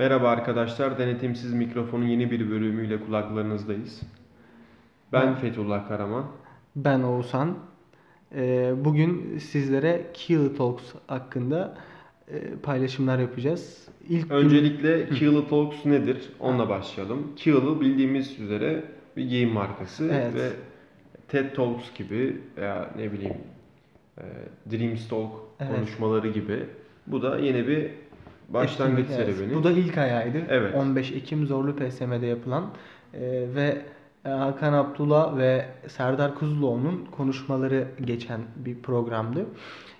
Merhaba 0.00 0.28
arkadaşlar, 0.28 0.98
Denetimsiz 0.98 1.52
Mikrofon'un 1.54 2.06
yeni 2.06 2.30
bir 2.30 2.50
bölümüyle 2.50 3.00
kulaklarınızdayız. 3.00 4.00
Ben 5.12 5.34
Fethullah 5.34 5.88
Karaman. 5.88 6.26
Ben 6.76 7.02
Oğuzhan. 7.02 7.58
Ee, 8.34 8.72
Bugün 8.84 9.38
sizlere 9.38 10.06
Kill 10.14 10.56
Talks 10.56 10.82
hakkında 11.06 11.78
e, 12.28 12.40
paylaşımlar 12.62 13.18
yapacağız. 13.18 13.88
İlk 14.08 14.28
gün- 14.30 14.36
Öncelikle 14.36 15.08
Kill 15.08 15.42
Talks 15.48 15.86
nedir? 15.86 16.30
Onunla 16.40 16.68
başlayalım. 16.68 17.32
Kill 17.36 17.80
bildiğimiz 17.80 18.40
üzere 18.40 18.84
bir 19.16 19.24
giyim 19.28 19.50
markası 19.50 20.04
Evet. 20.12 20.34
ve 20.34 20.48
TED 21.28 21.54
Talks 21.54 21.84
gibi 21.94 22.40
veya 22.56 22.90
ne 22.96 23.12
bileyim 23.12 23.36
e, 24.18 24.24
Dreamstalk 24.70 25.32
Evet. 25.60 25.74
konuşmaları 25.76 26.28
gibi. 26.28 26.66
Bu 27.06 27.22
da 27.22 27.38
yeni 27.38 27.68
bir 27.68 27.90
başlangıç 28.54 28.98
etkinlik, 29.00 29.20
evet. 29.26 29.36
serüveni. 29.36 29.54
Bu 29.54 29.64
da 29.64 29.70
ilk 29.70 29.98
ayağıydı. 29.98 30.38
Evet. 30.48 30.74
15 30.74 31.12
Ekim 31.12 31.46
Zorlu 31.46 31.76
PSM'de 31.76 32.26
yapılan 32.26 32.64
e, 33.14 33.20
ve 33.54 33.82
Hakan 34.24 34.72
Abdullah 34.72 35.38
ve 35.38 35.64
Serdar 35.88 36.34
Kuzuloğlu'nun 36.34 37.04
konuşmaları 37.10 37.88
geçen 38.04 38.40
bir 38.56 38.78
programdı. 38.82 39.46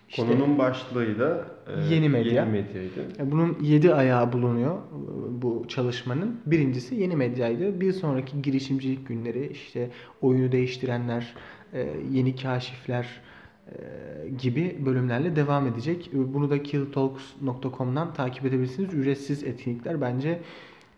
İşte- 0.08 0.22
Konunun 0.26 0.58
başlığı 0.58 1.18
da 1.18 1.44
e, 1.90 1.94
Yeni 1.94 2.08
medya. 2.08 2.32
Yeni 2.32 2.52
medyaydı. 2.52 3.00
E, 3.18 3.30
Bunun 3.30 3.56
7 3.62 3.94
ayağı 3.94 4.32
bulunuyor 4.32 4.74
e, 4.74 4.78
bu 5.42 5.64
çalışmanın. 5.68 6.40
Birincisi 6.46 6.94
yeni 6.94 7.16
medyaydı. 7.16 7.80
Bir 7.80 7.92
sonraki 7.92 8.42
girişimcilik 8.42 9.08
günleri, 9.08 9.46
işte 9.46 9.90
oyunu 10.22 10.52
değiştirenler, 10.52 11.34
e, 11.72 11.88
yeni 12.10 12.36
kaşifler 12.36 13.04
e, 13.04 13.10
gibi 14.38 14.76
bölümlerle 14.86 15.36
devam 15.36 15.66
edecek. 15.66 16.10
Bunu 16.12 16.50
da 16.50 16.62
killtalks.com'dan 16.62 18.14
takip 18.14 18.44
edebilirsiniz. 18.44 18.94
Ücretsiz 18.94 19.44
etkinlikler 19.44 20.00
bence 20.00 20.40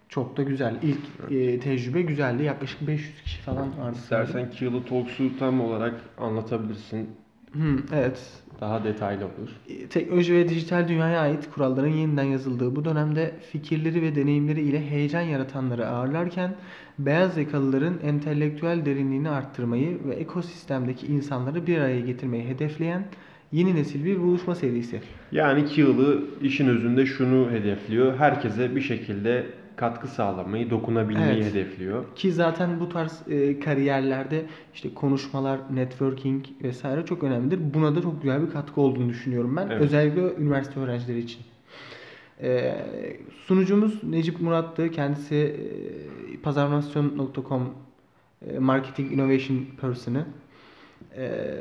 çok 0.09 0.37
da 0.37 0.43
güzel. 0.43 0.79
İlk 0.83 1.33
e, 1.33 1.61
tecrübe 1.61 2.03
güzeldi. 2.03 2.43
Yaklaşık 2.43 2.87
500 2.87 3.23
kişi 3.23 3.41
falan 3.41 3.79
vardı. 3.79 3.97
İstersen 3.97 4.51
Kill 4.51 4.83
Talks'u 4.89 5.39
tam 5.39 5.61
olarak 5.61 5.95
anlatabilirsin. 6.19 7.11
Hı, 7.53 7.77
evet. 7.95 8.42
Daha 8.63 8.85
detaylı 8.85 9.25
olur. 9.25 9.51
Teknoloji 9.91 10.35
ve 10.35 10.49
dijital 10.49 10.89
dünyaya 10.89 11.21
ait 11.21 11.51
kuralların 11.55 11.89
yeniden 11.89 12.23
yazıldığı 12.23 12.77
bu 12.77 12.85
dönemde 12.85 13.35
fikirleri 13.53 14.03
ve 14.03 14.17
deneyimleri 14.17 14.61
ile 14.61 14.91
heyecan 14.91 15.21
yaratanları 15.21 15.89
ağırlarken 15.89 16.55
beyaz 16.99 17.37
yakalıların 17.37 17.95
entelektüel 18.05 18.87
derinliğini 18.87 19.31
arttırmayı 19.31 19.99
ve 20.09 20.15
ekosistemdeki 20.15 21.07
insanları 21.07 21.67
bir 21.67 21.79
araya 21.79 22.01
getirmeyi 22.01 22.45
hedefleyen 22.45 23.05
yeni 23.53 23.75
nesil 23.75 24.05
bir 24.05 24.21
buluşma 24.21 24.55
serisi. 24.55 25.01
Yani 25.33 25.67
Kill'ı 25.67 26.25
işin 26.43 26.69
özünde 26.69 27.07
şunu 27.07 27.51
hedefliyor. 27.51 28.19
Herkese 28.19 28.77
bir 28.77 28.81
şekilde 28.81 29.47
katkı 29.77 30.09
sağlamayı, 30.09 30.71
dokunabilmeyi 30.71 31.43
Evet. 31.43 31.45
hedefliyor. 31.55 32.05
Ki 32.15 32.33
zaten 32.33 32.81
bu 32.81 32.89
tarz 32.89 33.23
e, 33.29 33.61
kariyerlerde 33.61 34.47
işte 34.75 34.95
konuşmalar, 34.95 35.61
networking 35.75 36.45
vesaire 36.63 37.05
çok 37.07 37.25
önemlidir. 37.25 37.75
Buna 37.75 37.97
da 37.97 38.03
çok 38.03 38.23
güzel 38.23 38.47
bir 38.47 38.51
katkı 38.53 38.81
olduğunu 38.81 39.09
düşünüyorum 39.09 39.57
ben. 39.57 39.69
Evet. 39.71 39.81
Özellikle 39.83 40.35
üniversite 40.43 40.81
öğrencileri 40.81 41.19
için. 41.19 41.41
E, 42.43 42.75
sunucumuz 43.47 44.05
Necip 44.05 44.41
Murat'tı. 44.41 44.91
Kendisi 44.91 45.35
e, 45.35 46.37
pazarlasyon.com 46.43 47.75
e, 48.47 48.59
Marketing 48.59 49.13
Innovation 49.13 49.67
Person'ı. 49.81 50.27
E, 51.17 51.55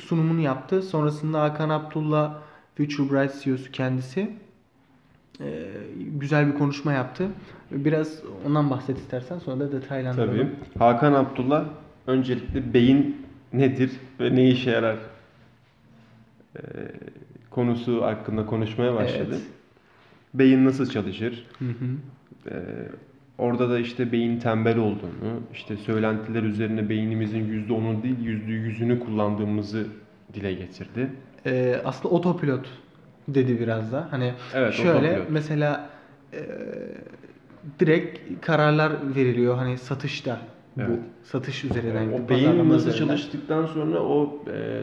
sunumunu 0.00 0.40
yaptı. 0.40 0.82
Sonrasında 0.82 1.42
Hakan 1.42 1.68
Abdullah 1.68 2.38
Future 2.76 3.10
Bright 3.10 3.42
CEO'su 3.44 3.72
kendisi. 3.72 4.30
E, 5.40 5.64
güzel 5.96 6.46
bir 6.46 6.58
konuşma 6.58 6.92
yaptı. 6.92 7.28
Biraz 7.70 8.22
ondan 8.46 8.70
bahset 8.70 8.98
istersen 8.98 9.38
sonra 9.38 9.60
da 9.60 9.72
detaylandıralım. 9.72 10.36
Tabii. 10.36 10.78
Hakan 10.78 11.12
Abdullah 11.12 11.64
öncelikle 12.06 12.74
beyin 12.74 13.26
nedir 13.52 13.90
ve 14.20 14.34
ne 14.34 14.48
işe 14.48 14.70
yarar 14.70 14.96
ee, 16.56 16.60
konusu 17.50 18.02
hakkında 18.02 18.46
konuşmaya 18.46 18.94
başladı. 18.94 19.26
Evet. 19.28 19.40
Beyin 20.34 20.64
nasıl 20.64 20.90
çalışır? 20.90 21.46
Hı 21.58 21.64
hı. 21.64 21.86
Ee, 22.50 22.62
orada 23.38 23.70
da 23.70 23.78
işte 23.78 24.12
beyin 24.12 24.38
tembel 24.38 24.78
olduğunu, 24.78 25.40
işte 25.52 25.76
söylentiler 25.76 26.42
üzerine 26.42 26.88
beynimizin 26.88 27.66
%10'u 27.68 28.02
değil 28.02 28.18
%100'ünü 28.18 28.98
kullandığımızı 28.98 29.86
dile 30.34 30.52
getirdi. 30.54 31.10
Ee, 31.46 31.80
aslında 31.84 32.14
otopilot 32.14 32.68
dedi 33.28 33.60
biraz 33.60 33.92
da. 33.92 34.08
Hani 34.10 34.32
Evet, 34.54 34.74
şöyle 34.74 35.18
mesela 35.30 35.90
e, 36.32 36.40
direkt 37.80 38.40
kararlar 38.46 38.92
veriliyor 39.16 39.56
hani 39.56 39.78
satışta. 39.78 40.38
Evet. 40.78 40.88
Bu 40.88 40.98
satış 41.26 41.64
üzerinden. 41.64 42.08
o 42.12 42.26
pazarlama 42.26 42.28
beyin 42.28 42.68
nasıl 42.70 42.88
üzerinden. 42.88 43.06
çalıştıktan 43.08 43.66
sonra 43.66 44.00
o 44.00 44.44
e, 44.52 44.82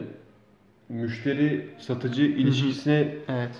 müşteri 0.88 1.66
satıcı 1.78 2.22
ilişkisine 2.22 3.08
Evet. 3.28 3.50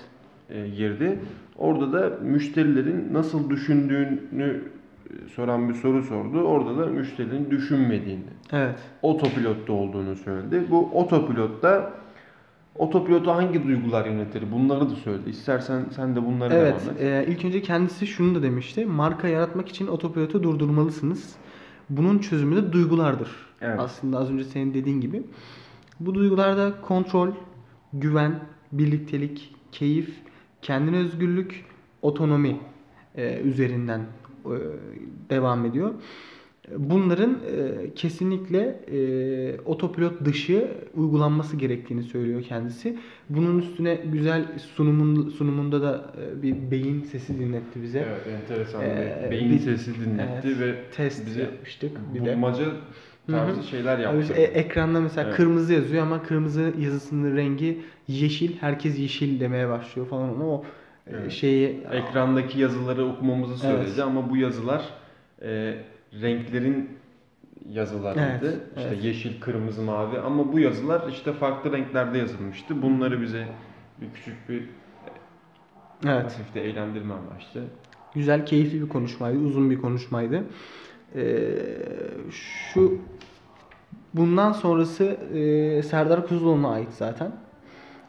e, 0.51 0.69
girdi. 0.69 1.19
Orada 1.59 1.93
da 1.93 2.17
müşterilerin 2.23 3.09
nasıl 3.13 3.51
düşündüğünü 3.51 4.63
e, 5.11 5.29
soran 5.35 5.69
bir 5.69 5.75
soru 5.75 6.03
sordu. 6.03 6.43
Orada 6.43 6.79
da 6.79 6.87
müşterinin 6.87 7.51
düşünmediğini, 7.51 8.23
Evet. 8.53 8.75
otopilotta 9.03 9.73
olduğunu 9.73 10.17
söyledi. 10.17 10.63
Bu 10.71 10.91
otopilotta 10.93 11.93
otopilotu 12.81 13.31
hangi 13.31 13.65
duygular 13.65 14.07
yönetir? 14.07 14.53
Bunları 14.53 14.91
da 14.91 14.95
söyledi. 14.97 15.31
İstersen 15.31 15.85
sen 15.97 16.17
de 16.17 16.27
bunları 16.27 16.55
Evet. 16.55 16.81
devam 16.85 16.97
et. 16.97 17.03
e, 17.03 17.33
ilk 17.33 17.45
önce 17.45 17.63
kendisi 17.63 18.07
şunu 18.07 18.35
da 18.35 18.43
demişti. 18.43 18.87
Marka 18.87 19.29
yaratmak 19.29 19.69
için 19.69 19.87
otopilotu 19.87 20.43
durdurmalısınız. 20.43 21.35
Bunun 21.91 22.19
çözümü 22.19 22.57
de 22.57 22.73
duygulardır. 22.73 23.29
Evet. 23.61 23.81
Aslında 23.81 24.19
az 24.19 24.31
önce 24.31 24.45
senin 24.45 24.75
dediğin 24.75 25.01
gibi. 25.01 25.23
Bu 26.01 26.15
duygularda 26.15 26.81
kontrol, 26.81 27.29
güven, 27.93 28.41
birliktelik, 28.73 29.55
keyif, 29.73 30.15
kendine 30.63 30.97
özgürlük, 30.97 31.65
otonomi 32.03 32.61
e, 33.15 33.41
üzerinden 33.41 34.01
e, 34.47 34.55
devam 35.31 35.65
ediyor. 35.65 35.95
Bunların 36.77 37.31
e, 37.31 37.95
kesinlikle 37.95 38.81
e, 38.93 39.61
otopilot 39.65 40.25
dışı 40.25 40.69
uygulanması 40.97 41.57
gerektiğini 41.57 42.03
söylüyor 42.03 42.43
kendisi. 42.43 42.97
Bunun 43.29 43.59
üstüne 43.59 43.95
güzel 44.13 44.45
sunumun 44.77 45.29
sunumunda 45.29 45.83
da 45.83 46.13
e, 46.39 46.43
bir 46.43 46.71
beyin 46.71 47.03
sesi 47.03 47.39
dinletti 47.39 47.83
bize. 47.83 47.99
Evet, 47.99 48.41
enteresan 48.43 48.83
Ee, 48.85 49.23
bir 49.27 49.31
beyin 49.31 49.51
bir- 49.53 49.59
sesi 49.59 49.95
dinletti 50.01 50.49
evet, 50.49 50.61
ve 50.61 50.75
Test 50.97 51.27
bize 51.27 51.43
yapmıştık 51.43 51.91
bir 52.15 52.25
de. 52.25 52.33
bulmaca 52.37 52.65
tarzı 53.31 53.63
şeyler 53.63 53.99
yaptı. 53.99 54.33
e- 54.33 54.43
ekranda 54.43 55.01
mesela 55.01 55.27
Evet. 55.27 55.37
kırmızı 55.37 55.73
yazıyor 55.73 56.03
ama 56.03 56.23
kırmızı 56.23 56.73
yazısının 56.81 57.37
rengi 57.37 57.79
yeşil. 58.09 58.57
Herkes 58.61 58.99
yeşil 58.99 59.41
demeye 59.41 59.69
başlıyor 59.69 60.09
falan 60.09 60.37
ona 60.37 60.45
o 60.49 60.65
e, 61.07 61.11
Evet. 61.11 61.31
şeyi 61.33 61.81
Ekrandaki 61.93 62.61
yazıları 62.61 63.05
okumamızı 63.07 63.59
söyledi 63.59 63.85
Evet. 63.89 63.99
ama 63.99 64.31
bu 64.31 64.37
yazılar 64.37 64.85
e, 65.43 65.75
renklerin 66.13 66.91
yazılarıydı. 67.69 68.23
Evet, 68.43 68.63
işte 68.77 68.89
evet. 68.89 69.05
yeşil, 69.05 69.41
kırmızı, 69.41 69.83
mavi 69.83 70.19
ama 70.19 70.53
bu 70.53 70.59
yazılar 70.59 71.09
işte 71.09 71.33
farklı 71.33 71.73
renklerde 71.73 72.19
yazılmıştı. 72.19 72.83
Bunları 72.83 73.23
bize 73.23 73.49
bir 74.01 74.11
küçük 74.15 74.49
bir 74.49 74.63
evet 76.05 76.25
hafif 76.25 76.55
de 76.55 76.65
eğlendirme 76.65 77.15
amaçlı. 77.15 77.65
güzel 78.15 78.47
keyifli 78.47 78.83
bir 78.83 78.89
konuşmaydı. 78.89 79.39
Uzun 79.39 79.71
bir 79.71 79.81
konuşmaydı. 79.81 80.45
Ee, 81.15 81.49
şu 82.31 82.99
bundan 84.15 84.53
sonrası 84.53 85.05
e, 85.05 85.83
Serdar 85.83 86.27
Kuzuloğlu'na 86.27 86.71
ait 86.71 86.93
zaten. 86.93 87.33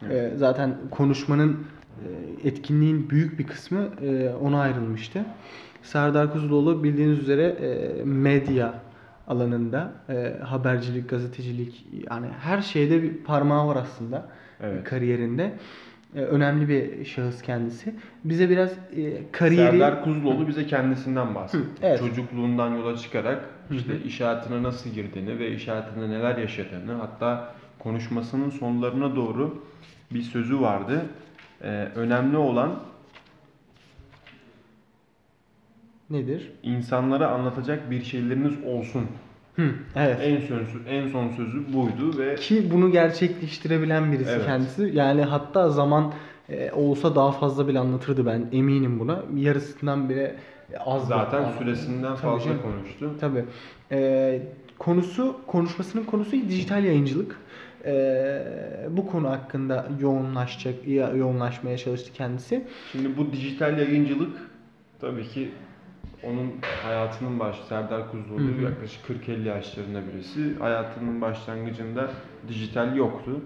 Ee, 0.09 0.31
zaten 0.35 0.77
konuşmanın 0.91 1.59
e, 2.43 2.47
etkinliğin 2.47 3.09
büyük 3.09 3.39
bir 3.39 3.47
kısmı 3.47 3.89
e, 4.01 4.29
ona 4.41 4.61
ayrılmıştı. 4.61 5.25
Serdar 5.83 6.33
Kuzuloğlu 6.33 6.83
bildiğiniz 6.83 7.19
üzere 7.19 7.43
e, 7.43 8.03
medya 8.03 8.73
alanında 9.27 9.91
e, 10.09 10.35
habercilik, 10.43 11.09
gazetecilik 11.09 11.85
yani 12.11 12.27
her 12.41 12.61
şeyde 12.61 13.03
bir 13.03 13.13
parmağı 13.17 13.67
var 13.67 13.75
aslında 13.75 14.25
Evet. 14.63 14.83
kariyerinde. 14.83 15.53
E, 16.15 16.19
önemli 16.19 16.69
bir 16.69 17.05
şahıs 17.05 17.41
kendisi. 17.41 17.95
Bize 18.23 18.49
biraz 18.49 18.71
e, 18.71 19.31
kariyeri 19.31 19.71
Serdar 19.71 20.03
Kuzuloğlu 20.03 20.47
bize 20.47 20.67
kendisinden 20.67 21.35
bahsetti. 21.35 21.63
Hı, 21.63 21.67
evet. 21.81 21.99
Çocukluğundan 21.99 22.75
yola 22.75 22.97
çıkarak 22.97 23.45
işte 23.71 23.93
hı. 23.93 23.97
inşaatına 24.05 24.63
nasıl 24.63 24.89
girdiğini 24.89 25.39
ve 25.39 25.53
inşaatında 25.53 26.07
neler 26.07 26.37
yaşadığını 26.37 26.93
hatta 26.93 27.53
konuşmasının 27.79 28.49
sonlarına 28.49 29.15
doğru 29.15 29.63
bir 30.11 30.21
sözü 30.21 30.61
vardı. 30.61 31.01
Ee, 31.63 31.87
önemli 31.95 32.37
olan 32.37 32.79
nedir? 36.11 36.51
insanlara 36.63 37.27
anlatacak 37.27 37.91
bir 37.91 38.03
şeyleriniz 38.03 38.53
olsun. 38.65 39.01
Hı, 39.55 39.69
evet. 39.95 40.17
En 40.21 40.41
son 40.47 40.59
en 40.89 41.07
son 41.09 41.29
sözü 41.29 41.73
buydu 41.73 42.17
ve 42.17 42.35
Ki 42.35 42.71
bunu 42.71 42.91
gerçekleştirebilen 42.91 44.11
birisi 44.11 44.31
Evet. 44.31 44.45
kendisi. 44.45 44.91
Yani 44.93 45.21
hatta 45.23 45.69
zaman 45.69 46.13
e, 46.49 46.71
olsa 46.71 47.15
daha 47.15 47.31
fazla 47.31 47.67
bile 47.67 47.79
anlatırdı 47.79 48.25
ben 48.25 48.45
eminim 48.51 48.99
buna. 48.99 49.23
Yarısından 49.35 50.09
bile 50.09 50.35
az. 50.85 51.07
Zaten 51.07 51.51
süresinden 51.59 52.01
Tabii 52.15 52.17
fazla 52.17 52.45
canım. 52.45 52.61
konuştu. 52.61 53.11
Tabii. 53.19 53.45
Ee, 53.91 54.41
konusu, 54.79 55.35
konuşmasının 55.47 56.03
konusu 56.03 56.31
dijital 56.31 56.83
yayıncılık. 56.83 57.35
Ee, 57.85 58.43
bu 58.89 59.07
konu 59.07 59.29
hakkında 59.29 59.87
yoğunlaşacak, 60.01 60.87
yo- 60.87 61.17
yoğunlaşmaya 61.17 61.77
çalıştı 61.77 62.11
kendisi. 62.13 62.63
Şimdi 62.91 63.17
bu 63.17 63.31
dijital 63.31 63.77
yayıncılık 63.79 64.37
tabii 65.01 65.27
ki 65.27 65.49
onun 66.23 66.51
hayatının 66.83 67.39
baş 67.39 67.59
Serdar 67.69 68.11
Kuzuloğlu 68.11 68.41
Hı 68.41 68.57
hı. 68.57 68.61
yaklaşık 68.61 69.05
40-50 69.27 69.47
yaşlarında 69.47 70.01
birisi. 70.13 70.55
Hayatının 70.59 71.21
başlangıcında 71.21 72.09
dijital 72.47 72.95
yoktu. 72.95 73.41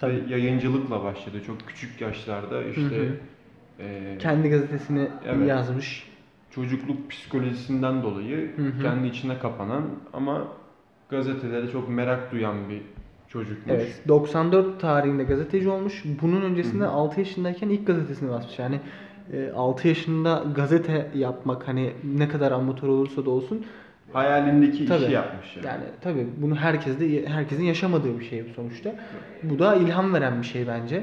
Tabii. 0.00 0.12
Ve 0.30 0.34
yayıncılıkla 0.34 1.04
başladı. 1.04 1.42
Çok 1.46 1.60
küçük 1.66 2.00
yaşlarda 2.00 2.64
işte 2.64 2.96
Hı 2.98 3.02
hı. 3.02 3.16
e, 3.80 4.18
Kendi 4.18 4.50
gazetesini 4.50 5.08
Evet. 5.26 5.48
yazmış. 5.48 6.10
çocukluk 6.50 7.10
psikolojisinden 7.10 8.02
dolayı 8.02 8.56
Hı 8.56 8.62
hı. 8.62 8.82
kendi 8.82 9.06
içine 9.08 9.38
kapanan 9.38 9.82
ama 10.12 10.44
gazetelere 11.08 11.70
çok 11.70 11.88
merak 11.88 12.32
duyan 12.32 12.56
bir 12.68 12.82
çocukmuş. 13.28 13.74
Evet. 13.76 14.02
94 14.08 14.80
tarihinde 14.80 15.24
gazeteci 15.24 15.68
olmuş. 15.68 16.02
Bunun 16.22 16.42
öncesinde 16.42 16.84
Hı 16.84 16.88
hı. 16.88 16.92
6 16.92 17.20
yaşındayken 17.20 17.68
ilk 17.68 17.86
gazetesini 17.86 18.30
basmış. 18.30 18.58
Yani 18.58 18.80
6 19.54 19.88
yaşında 19.88 20.44
gazete 20.54 21.10
yapmak 21.14 21.68
hani 21.68 21.92
ne 22.16 22.28
kadar 22.28 22.52
amatör 22.52 22.88
olursa 22.88 23.24
da 23.24 23.30
olsun 23.30 23.64
Hayalindeki 24.12 24.86
Tabii. 24.86 25.02
işi 25.02 25.12
yapmış 25.12 25.56
yani. 25.56 25.66
Yani 25.66 25.84
tabii 26.00 26.26
bunu 26.36 26.56
herkes 26.56 27.00
de 27.00 27.26
herkesin 27.26 27.62
yaşamadığı 27.62 28.18
bir 28.18 28.24
şey 28.24 28.44
sonuçta. 28.56 28.94
Bu 29.42 29.58
da 29.58 29.74
ilham 29.74 30.14
veren 30.14 30.42
bir 30.42 30.46
şey 30.46 30.66
bence. 30.66 31.02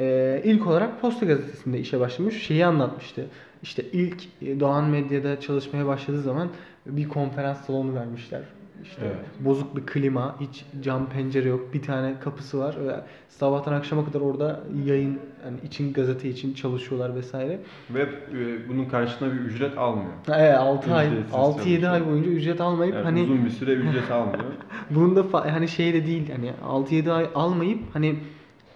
Ee, 0.00 0.42
ilk 0.44 0.66
olarak 0.66 1.00
Posta 1.00 1.26
Gazetesi'nde 1.26 1.78
işe 1.78 2.00
başlamış. 2.00 2.42
Şeyi 2.42 2.66
anlatmıştı. 2.66 3.26
İşte 3.62 3.82
ilk 3.92 4.24
e, 4.42 4.60
Doğan 4.60 4.84
Medya'da 4.84 5.40
çalışmaya 5.40 5.86
başladığı 5.86 6.22
zaman 6.22 6.48
bir 6.86 7.08
konferans 7.08 7.66
salonu 7.66 7.94
vermişler. 7.94 8.40
İşte 8.82 9.00
Evet. 9.06 9.16
bozuk 9.40 9.76
bir 9.76 9.86
klima, 9.86 10.40
hiç 10.40 10.64
cam 10.82 11.08
pencere 11.08 11.48
yok. 11.48 11.74
Bir 11.74 11.82
tane 11.82 12.14
kapısı 12.20 12.58
var 12.58 12.76
ve 12.86 12.94
sabahtan 13.28 13.72
akşama 13.72 14.04
kadar 14.04 14.20
orada 14.20 14.60
yayın 14.84 15.18
yani 15.44 15.56
için 15.66 15.92
gazete 15.92 16.28
için 16.28 16.54
çalışıyorlar 16.54 17.14
vesaire. 17.14 17.60
Ve 17.90 18.02
e, 18.02 18.68
bunun 18.68 18.84
karşılığında 18.84 19.34
bir 19.34 19.38
ücret 19.40 19.78
almıyor. 19.78 20.10
Evet 20.28 20.54
6 20.58 20.94
ay 20.94 21.06
Ücretsiz 21.06 21.34
6-7 21.34 21.54
çalışıyor. 21.54 21.92
ay 21.92 22.06
boyunca 22.06 22.30
ücret 22.30 22.60
almayıp 22.60 22.94
Yani 22.94 23.04
hani 23.04 23.22
uzun 23.22 23.44
bir 23.44 23.50
süre 23.50 23.72
ücret 23.72 24.10
almıyor. 24.10 24.44
Bunun 24.90 25.16
da 25.16 25.44
hani 25.54 25.68
şey 25.68 25.94
de 25.94 26.06
değil 26.06 26.30
hani 26.32 26.52
6-7 26.66 27.12
ay 27.12 27.26
almayıp 27.34 27.80
hani 27.92 28.16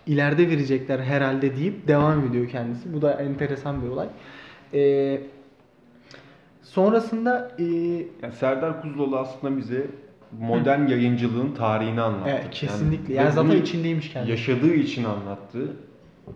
ileride 0.06 0.48
verecekler 0.50 0.98
herhalde 0.98 1.56
deyip 1.56 1.88
devam 1.88 2.26
ediyor 2.26 2.48
kendisi. 2.48 2.94
Bu 2.94 3.02
da 3.02 3.12
enteresan 3.12 3.82
bir 3.82 3.88
olay. 3.88 4.08
Ee, 4.74 5.20
sonrasında 6.72 7.50
e, 7.58 7.64
Yani 8.22 8.32
Serdar 8.38 8.82
Kuzuloğlu 8.82 9.18
aslında 9.18 9.56
bize 9.56 9.86
modern 10.40 10.86
yayıncılığın 10.86 11.52
tarihini 11.52 12.00
anlattı. 12.00 12.30
evet, 12.30 12.50
kesinlikle. 12.50 13.14
ve 13.14 13.18
Yani, 13.18 13.32
zaten 13.32 13.56
içindeymiş 13.56 14.12
kendisi. 14.12 14.30
yaşadığı 14.30 14.74
için 14.74 15.04
anlattı. 15.04 15.76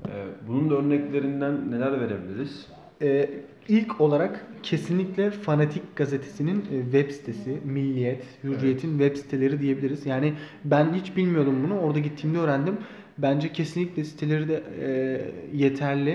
Ee, 0.07 0.11
bunun 0.49 0.71
da 0.71 0.75
örneklerinden 0.75 1.71
neler 1.71 2.01
verebiliriz? 2.01 2.67
Ee, 3.03 3.31
ilk 3.69 4.01
olarak 4.01 4.47
kesinlikle 4.63 5.31
Fanatik 5.31 5.97
gazetesinin 5.97 6.61
e, 6.73 6.83
web 6.83 7.11
sitesi, 7.11 7.59
Milliyet, 7.65 8.25
Hürriyet'in 8.45 8.99
web 8.99 9.17
siteleri 9.17 9.61
diyebiliriz. 9.61 10.07
Yani 10.07 10.33
ben 10.65 10.95
hiç 10.95 11.17
bilmiyordum 11.17 11.57
bunu. 11.65 11.79
Orada 11.81 11.99
gittiğimde 11.99 12.39
öğrendim. 12.39 12.77
Bence 13.19 13.53
kesinlikle 13.53 14.05
siteleri 14.05 14.49
de 14.49 14.63
e, 14.83 15.21
yeterli 15.57 16.11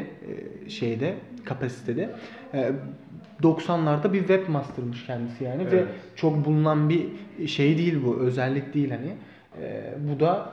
e, 0.65 0.69
şeyde, 0.69 1.15
kapasitede. 1.45 2.09
E, 2.53 2.71
90'larda 3.43 4.13
bir 4.13 4.19
webmaster'mış 4.19 5.05
kendisi 5.05 5.43
yani 5.43 5.65
ve 5.65 5.75
Evet. 5.75 5.87
çok 6.15 6.45
bulunan 6.45 6.89
bir 6.89 7.07
şey 7.47 7.77
değil 7.77 7.99
bu, 8.05 8.15
özellik 8.19 8.73
değil 8.73 8.91
hani. 8.91 9.15
E, 9.61 9.93
bu 9.99 10.19
da 10.19 10.49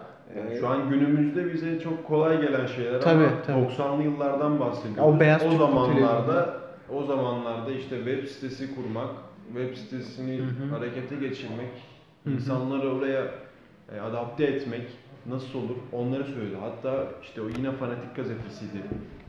e, 0.53 0.57
Şu 0.61 0.69
an 0.69 0.91
günümüzde 0.91 1.53
bize 1.53 1.81
çok 1.81 2.07
kolay 2.07 2.41
gelen 2.41 2.67
şeyler 2.67 3.01
Tabii, 3.01 3.25
ama 3.25 3.43
tabii. 3.47 3.67
90'lı 3.67 4.03
yıllardan 4.03 4.61
bahsediyoruz. 4.61 5.15
O 5.17 5.21
beyaz 5.21 5.47
o 5.47 5.51
zamanlarda 5.59 6.57
o 6.91 7.03
zamanlarda 7.05 7.71
işte 7.73 7.97
web 7.97 8.27
sitesi 8.29 8.75
kurmak, 8.75 9.11
web 9.55 9.77
sitesini 9.77 10.39
Hı 10.39 10.43
hı. 10.43 10.77
harekete 10.77 11.17
geçirmek, 11.17 11.71
Hı 12.25 12.31
hı. 12.31 12.35
insanları 12.35 12.89
oraya 12.95 13.25
e, 13.97 14.01
adapte 14.01 14.45
etmek 14.45 14.83
nasıl 15.27 15.59
olur 15.59 15.77
onları 15.93 16.25
söyledi. 16.25 16.57
Hatta 16.61 17.07
işte 17.23 17.43
o 17.43 17.45
yine 17.59 17.73
Fanatik 17.73 18.17
gazetesiydi 18.17 18.79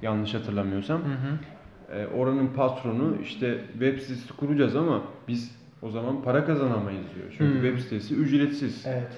yanlış 0.02 0.34
hatırlamıyorsam. 0.34 1.00
hı 1.02 1.04
hı. 1.06 1.38
E, 1.94 2.08
oranın 2.18 2.48
patronu 2.48 3.14
işte 3.24 3.58
web 3.72 4.00
sitesi 4.00 4.34
kuracağız 4.38 4.76
ama 4.76 5.02
biz 5.28 5.56
o 5.82 5.90
zaman 5.90 6.22
para 6.22 6.46
kazanamayız 6.46 7.04
diyor. 7.16 7.28
Çünkü 7.38 7.54
Hmm. 7.54 7.62
web 7.62 7.80
sitesi 7.80 8.16
ücretsiz. 8.16 8.86
Evet. 8.88 9.12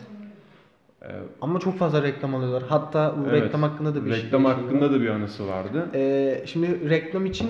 E, 1.01 1.07
Ama 1.41 1.59
çok 1.59 1.77
fazla 1.77 2.03
reklam 2.03 2.35
alıyorlar. 2.35 2.63
Hatta 2.69 3.15
bu 3.17 3.29
evet, 3.29 3.43
reklam 3.43 3.63
hakkında 3.63 3.95
da 3.95 4.05
bir 4.05 4.13
şey. 4.13 4.23
reklam 4.23 4.41
şey 4.43 4.51
hakkında 4.51 4.85
var. 4.85 4.91
da 4.91 5.01
bir 5.01 5.07
anısı 5.09 5.47
vardı. 5.47 5.85
Ee, 5.93 6.41
şimdi 6.45 6.89
reklam 6.89 7.25
için 7.25 7.49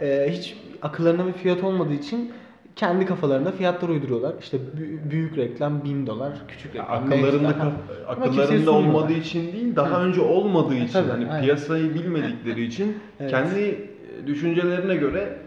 e, 0.00 0.26
hiç 0.30 0.56
akıllarına 0.82 1.26
bir 1.26 1.32
fiyat 1.32 1.64
olmadığı 1.64 1.94
için 1.94 2.32
kendi 2.76 3.06
kafalarında 3.06 3.52
fiyatlar 3.52 3.88
uyduruyorlar. 3.88 4.34
İşte 4.40 4.56
bü- 4.56 5.10
büyük 5.10 5.36
reklam 5.36 5.84
1000 5.84 6.06
dolar, 6.06 6.32
küçük 6.48 6.74
reklam 6.74 6.90
akıllarında 7.04 7.26
500 7.26 7.42
dolar. 7.44 7.54
kaf- 7.58 7.72
akıllarında 8.18 8.70
olmadığı 8.72 9.12
için 9.12 9.52
değil, 9.52 9.76
daha 9.76 10.00
Hı. 10.00 10.04
önce 10.04 10.20
olmadığı 10.20 10.74
için 10.74 10.92
tabii, 10.92 11.10
hani 11.10 11.26
aynen. 11.30 11.42
piyasayı 11.42 11.94
bilmedikleri 11.94 12.64
için 12.64 12.96
Evet. 13.20 13.30
kendi 13.30 13.87
düşüncelerine 14.26 14.96
göre 14.96 15.38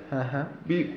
bir 0.69 0.89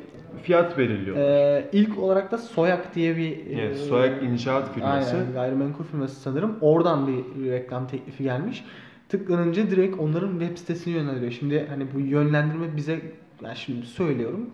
fiyat 0.42 0.78
belirliyor. 0.78 1.16
Ee, 1.16 1.68
ilk 1.72 1.98
olarak 1.98 2.32
da 2.32 2.38
Soyak 2.38 2.94
diye 2.94 3.16
bir 3.16 3.38
Evet, 3.50 3.76
e, 3.76 3.78
Soyak 3.78 4.22
İnşaat 4.22 4.74
firması. 4.74 5.16
Aynen, 5.16 5.32
gayrimenkul 5.32 5.84
firması 5.84 6.20
sanırım. 6.20 6.56
Oradan 6.60 7.06
bir 7.06 7.50
reklam 7.50 7.86
teklifi 7.88 8.22
gelmiş. 8.22 8.64
Tıklanınca 9.08 9.70
direkt 9.70 10.00
onların 10.00 10.38
web 10.38 10.56
sitesini 10.58 10.94
yönlendiriyor. 10.94 11.32
Şimdi 11.32 11.66
hani 11.68 11.86
bu 11.94 12.00
yönlendirme 12.00 12.76
bize 12.76 13.00
yani 13.42 13.56
şimdi 13.56 13.86
söylüyorum 13.86 14.50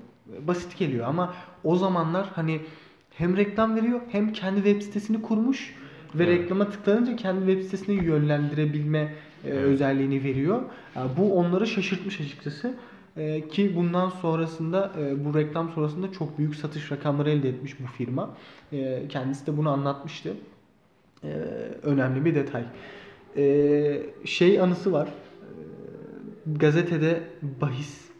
basit 0.47 0.79
geliyor 0.79 1.07
ama 1.07 1.35
o 1.65 1.77
zamanlar 1.77 2.27
hani 2.35 2.61
hem 3.11 3.37
reklam 3.37 3.77
veriyor 3.77 4.01
hem 4.09 4.33
kendi 4.33 4.63
web 4.63 4.83
sitesini 4.83 5.23
kurmuş 5.23 5.75
ve 6.15 6.25
Evet. 6.25 6.39
reklama 6.41 6.71
tıklanınca 6.71 7.17
kendi 7.17 7.47
web 7.47 7.63
sitesini 7.65 8.05
yönlendirebilme 8.05 8.99
e, 8.99 9.49
Evet. 9.49 9.65
özelliğini 9.65 10.25
veriyor. 10.25 10.63
Bu 11.17 11.39
onları 11.39 11.67
şaşırtmış 11.67 12.21
açıkçası. 12.21 12.75
E, 13.17 13.49
ki 13.49 13.77
bundan 13.77 14.09
sonrasında 14.09 14.93
e, 14.99 15.25
bu 15.25 15.35
reklam 15.35 15.71
sonrasında 15.71 16.13
çok 16.13 16.39
büyük 16.39 16.55
satış 16.55 16.93
rakamları 16.93 17.31
elde 17.31 17.49
etmiş 17.49 17.81
bu 17.81 17.87
firma. 17.87 18.31
E, 18.73 19.09
kendisi 19.09 19.47
de 19.47 19.57
bunu 19.57 19.71
anlatmıştı. 19.71 20.35
E, 21.25 21.29
önemli 21.83 22.25
bir 22.25 22.35
detay. 22.35 22.65
E, 23.37 24.03
şey 24.25 24.61
anısı 24.61 24.93
var. 24.93 25.09
E, 25.09 25.13
gazetede 26.59 27.21
bahis 27.61 28.11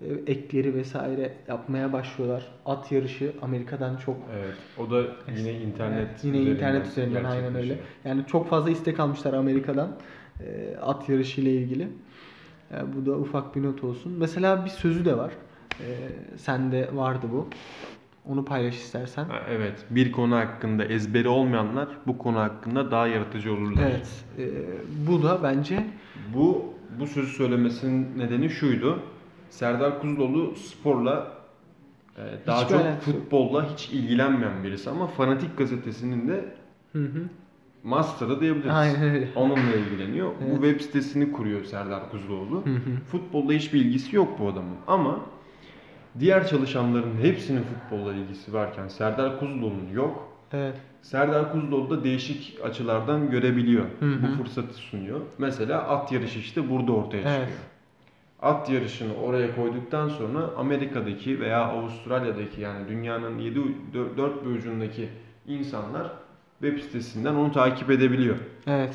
e, 0.00 0.32
ekleri 0.32 0.74
vesaire 0.74 1.32
yapmaya 1.48 1.92
başlıyorlar. 1.92 2.46
At 2.66 2.92
yarışı 2.92 3.32
Amerika'dan 3.42 3.96
çok 3.96 4.16
Evet, 4.34 4.54
o 4.78 4.90
da 4.90 5.02
yine 5.36 5.52
internet 5.52 6.08
Evet, 6.08 6.24
yine 6.24 6.38
internet 6.38 6.86
üzerinden 6.86 7.24
aynen 7.24 7.54
öyle. 7.54 7.78
Yani 8.04 8.22
çok 8.26 8.48
fazla 8.48 8.70
istek 8.70 9.00
almışlar 9.00 9.32
Amerika'dan 9.32 9.96
e, 10.40 10.76
at 10.76 11.08
yarışı 11.08 11.40
ile 11.40 11.52
ilgili. 11.52 11.88
E, 12.70 12.94
bu 12.96 13.06
da 13.06 13.12
ufak 13.12 13.56
bir 13.56 13.62
not 13.62 13.84
olsun. 13.84 14.12
Mesela 14.18 14.64
bir 14.64 14.70
sözü 14.70 15.04
de 15.04 15.16
var. 15.16 15.32
E, 15.80 15.86
sende 16.36 16.90
vardı 16.94 17.26
bu. 17.32 17.48
Onu 18.28 18.44
paylaş 18.44 18.74
istersen. 18.74 19.26
Evet, 19.50 19.84
bir 19.90 20.12
konu 20.12 20.36
hakkında 20.36 20.84
ezberi 20.84 21.28
olmayanlar 21.28 21.88
bu 22.06 22.18
konu 22.18 22.38
hakkında 22.38 22.90
daha 22.90 23.06
yaratıcı 23.06 23.52
olurlar. 23.52 23.82
Evet. 23.82 24.24
e, 24.38 24.44
bu 25.06 25.22
da 25.22 25.42
bence 25.42 25.86
Bu 26.34 26.74
bu 27.00 27.06
sözü 27.06 27.32
söylemesinin 27.32 28.18
nedeni 28.18 28.50
şuydu. 28.50 28.98
Serdar 29.50 30.00
Kuzuloğlu 30.00 30.54
sporla 30.56 31.32
e, 32.16 32.22
daha 32.46 32.62
Hiçbir 32.62 32.76
çok 32.76 33.00
futbolla 33.00 33.72
hiç 33.72 33.88
ilgilenmeyen 33.88 34.64
birisi 34.64 34.90
ama 34.90 35.06
Fanatik 35.06 35.58
gazetesinin 35.58 36.28
de 36.28 36.44
hı 36.92 36.98
hı. 36.98 37.28
Master'ı 37.84 38.40
diyebiliriz. 38.40 38.70
Aynen 38.74 39.14
öyle. 39.14 39.28
Onunla 39.36 39.74
ilgileniyor. 39.76 40.32
Evet. 40.42 40.58
Bu 40.58 40.62
web 40.62 40.80
sitesini 40.80 41.32
kuruyor 41.32 41.64
Serdar 41.64 42.10
Kuzuloğlu. 42.10 42.66
Hı 42.66 42.70
hı. 42.70 42.96
Futbolla 43.10 43.52
hiçbir 43.52 43.80
ilgisi 43.80 44.16
yok 44.16 44.38
bu 44.38 44.48
adamın. 44.48 44.76
Ama 44.86 45.20
diğer 46.18 46.46
çalışanların 46.46 47.16
hepsinin 47.22 47.62
futbolla 47.62 48.14
ilgisi 48.14 48.52
varken 48.52 48.88
Serdar 48.88 49.38
Kuzuloğlu'nun 49.40 49.92
yok. 49.92 50.28
Evet. 50.52 50.74
Serdar 51.02 51.52
Kuzuloğlu 51.52 51.90
da 51.90 52.04
değişik 52.04 52.60
açılardan 52.64 53.30
görebiliyor. 53.30 53.84
Hı 54.00 54.06
hı. 54.06 54.22
Bu 54.22 54.42
fırsatı 54.42 54.74
sunuyor. 54.74 55.20
Mesela 55.38 55.82
at 55.88 56.12
yarışı 56.12 56.38
işte 56.38 56.70
burada 56.70 56.92
ortaya 56.92 57.18
çıkıyor. 57.18 57.38
Evet. 57.38 57.52
At 58.42 58.70
yarışını 58.70 59.14
oraya 59.16 59.56
koyduktan 59.56 60.08
sonra 60.08 60.50
Amerika'daki 60.56 61.40
veya 61.40 61.64
Avustralya'daki 61.64 62.60
yani 62.60 62.88
dünyanın 62.88 63.38
7 63.38 63.60
dört 64.16 64.44
bir 64.44 64.50
ucundaki 64.50 65.08
insanlar 65.46 66.12
web 66.64 66.82
sitesinden 66.82 67.34
onu 67.34 67.52
takip 67.52 67.90
edebiliyor. 67.90 68.36
Evet. 68.66 68.94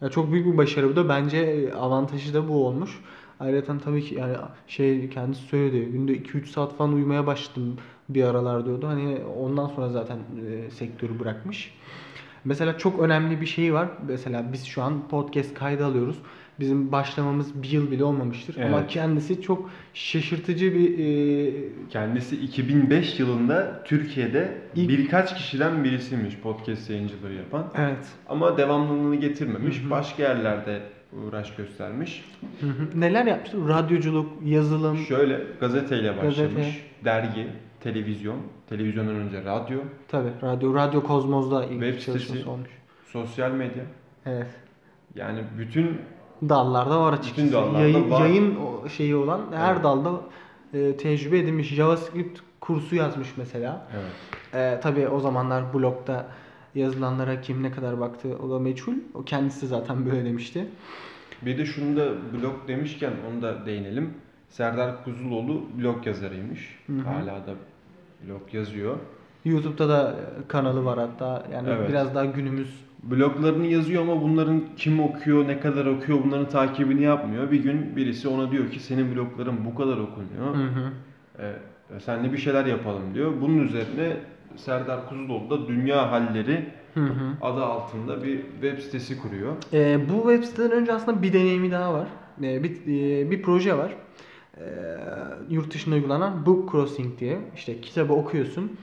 Ya 0.00 0.08
çok 0.08 0.32
büyük 0.32 0.46
bir 0.46 0.56
başarı 0.56 0.88
bu 0.88 0.96
da 0.96 1.08
bence 1.08 1.38
e, 1.38 1.72
avantajı 1.72 2.34
da 2.34 2.48
bu 2.48 2.66
olmuş. 2.66 3.00
Ayrıca 3.40 3.78
tabii 3.78 4.04
ki 4.04 4.14
yani 4.14 4.36
şey 4.66 5.10
kendisi 5.10 5.42
söyledi 5.42 5.86
günde 5.86 6.12
2-3 6.12 6.46
saat 6.46 6.76
falan 6.76 6.92
uyumaya 6.92 7.26
başladım 7.26 7.76
bir 8.08 8.24
aralar 8.24 8.66
diyordu. 8.66 8.86
Hani 8.88 9.18
ondan 9.38 9.66
sonra 9.66 9.88
zaten 9.88 10.18
e, 10.48 10.70
sektörü 10.70 11.20
bırakmış. 11.20 11.74
Mesela 12.44 12.78
çok 12.78 13.00
önemli 13.00 13.40
bir 13.40 13.46
şey 13.46 13.74
var. 13.74 13.88
Mesela 14.08 14.52
biz 14.52 14.64
şu 14.64 14.82
an 14.82 15.08
podcast 15.08 15.54
kaydı 15.54 15.86
alıyoruz. 15.86 16.16
Bizim 16.60 16.92
başlamamız 16.92 17.62
bir 17.62 17.70
yıl 17.70 17.90
bile 17.90 18.04
olmamıştır. 18.04 18.56
Ama 18.64 18.78
Evet. 18.80 18.90
kendisi 18.90 19.42
çok 19.42 19.70
şaşırtıcı 19.94 20.74
bir 20.74 20.98
e, 20.98 21.52
Kendisi 21.90 22.36
2005 22.36 23.20
yılında 23.20 23.82
Türkiye'de 23.84 24.58
İlk- 24.76 24.88
birkaç 24.88 25.34
kişiden 25.34 25.84
birisiymiş 25.84 26.36
podcast 26.38 26.90
yayıncılığı 26.90 27.32
yapan. 27.32 27.66
evet. 27.78 28.06
Ama 28.28 28.58
devamlılığını 28.58 29.16
getirmemiş. 29.16 29.82
Hı 29.82 29.86
hı. 29.86 29.90
Başka 29.90 30.22
yerlerde 30.22 30.80
uğraş 31.28 31.54
göstermiş. 31.56 32.24
Hı 32.60 32.66
hı. 32.66 33.00
Neler 33.00 33.24
yapmıştı? 33.26 33.68
Radyoculuk, 33.68 34.32
yazılım. 34.44 34.96
Şöyle 34.96 35.40
gazeteyle 35.60 36.16
başlamış. 36.16 36.36
Gazete. 36.36 36.72
Dergi, 37.04 37.46
televizyon, 37.80 38.36
televizyondan 38.68 39.14
önce 39.14 39.44
radyo, 39.44 39.78
Tabii 40.08 40.28
radyo, 40.42 40.74
Radyo 40.74 41.02
Kozmos'da 41.02 41.64
ilk 41.64 41.70
Web 41.70 41.98
çalışması 42.00 42.18
sitesi. 42.18 42.48
olmuş. 42.48 42.68
sosyal 43.12 43.50
medya. 43.50 43.84
Evet. 44.26 44.46
Yani 45.14 45.40
bütün 45.58 45.98
Dallarda 46.48 47.00
var 47.00 47.12
açıkçası. 47.12 47.36
Bütün 47.46 47.52
dallarda 47.52 47.78
yayın, 47.78 48.10
var. 48.10 48.20
yayın 48.20 48.58
şeyi 48.96 49.16
olan 49.16 49.40
her 49.54 49.72
Evet. 49.74 49.84
dalda 49.84 50.20
e, 50.74 50.96
tecrübe 50.96 51.38
edilmiş. 51.38 51.68
JavaScript 51.74 52.40
kursu 52.60 52.96
yazmış 52.96 53.28
mesela. 53.36 53.86
evet. 53.94 54.76
E, 54.76 54.80
tabii 54.80 55.08
o 55.08 55.20
zamanlar 55.20 55.74
blogda 55.74 56.26
yazılanlara 56.74 57.40
kim 57.40 57.62
ne 57.62 57.70
kadar 57.70 58.00
baktı 58.00 58.28
o 58.46 58.50
da 58.50 58.58
meçhul. 58.58 58.92
O 59.14 59.22
kendisi 59.22 59.66
zaten 59.66 60.06
böyle 60.06 60.24
demişti. 60.24 60.66
Bir 61.42 61.58
de 61.58 61.66
şunu 61.66 61.96
da 61.96 62.08
blog 62.32 62.68
demişken 62.68 63.12
onu 63.32 63.42
da 63.42 63.66
değinelim. 63.66 64.14
Serdar 64.48 65.04
Kuzuloğlu 65.04 65.62
blog 65.78 66.06
yazarıymış. 66.06 66.78
Hı 66.86 66.92
hı. 66.92 67.00
Hala 67.00 67.34
da 67.46 67.54
blog 68.26 68.54
yazıyor. 68.54 68.96
YouTube'da 69.44 69.88
da 69.88 70.16
kanalı 70.48 70.84
var 70.84 70.98
hatta. 70.98 71.46
Yani 71.52 71.68
Evet. 71.70 71.88
biraz 71.88 72.14
daha 72.14 72.24
günümüz 72.24 72.85
Bloglarını 73.02 73.66
yazıyor 73.66 74.02
ama 74.02 74.22
bunların 74.22 74.62
kim 74.76 75.00
okuyor, 75.00 75.48
ne 75.48 75.60
kadar 75.60 75.86
okuyor 75.86 76.18
bunların 76.24 76.48
takibini 76.48 77.02
yapmıyor. 77.02 77.50
Bir 77.50 77.62
gün 77.62 77.96
birisi 77.96 78.28
ona 78.28 78.50
diyor 78.50 78.70
ki 78.70 78.80
senin 78.80 79.14
blogların 79.14 79.64
bu 79.64 79.74
kadar 79.74 79.96
okunuyor. 79.96 80.54
Hı 80.54 80.80
hı. 80.80 80.92
E, 81.96 82.00
senle 82.00 82.32
bir 82.32 82.38
şeyler 82.38 82.66
yapalım 82.66 83.14
diyor. 83.14 83.32
Bunun 83.40 83.58
üzerine 83.58 84.16
Serdar 84.56 85.08
Kuzuloğlu 85.08 85.50
da 85.50 85.68
Dünya 85.68 86.12
Halleri 86.12 86.64
Hı 86.94 87.00
hı. 87.00 87.32
adı 87.42 87.64
altında 87.64 88.24
bir 88.24 88.40
web 88.40 88.78
sitesi 88.78 89.22
kuruyor. 89.22 89.52
E, 89.72 90.08
bu 90.08 90.30
web 90.30 90.44
siteden 90.44 90.70
önce 90.70 90.92
aslında 90.92 91.22
bir 91.22 91.32
deneyimi 91.32 91.70
daha 91.70 91.94
var. 91.94 92.08
E, 92.42 92.62
bir, 92.62 92.70
e, 92.70 93.30
bir 93.30 93.42
proje 93.42 93.78
var. 93.78 93.94
E, 94.56 94.64
yurt 95.50 95.74
dışında 95.74 95.94
uygulanan 95.94 96.46
Book 96.46 96.72
Crossing 96.72 97.20
diye. 97.20 97.38
İşte 97.54 97.80
kitabı 97.80 98.12
okuyorsun. 98.12 98.76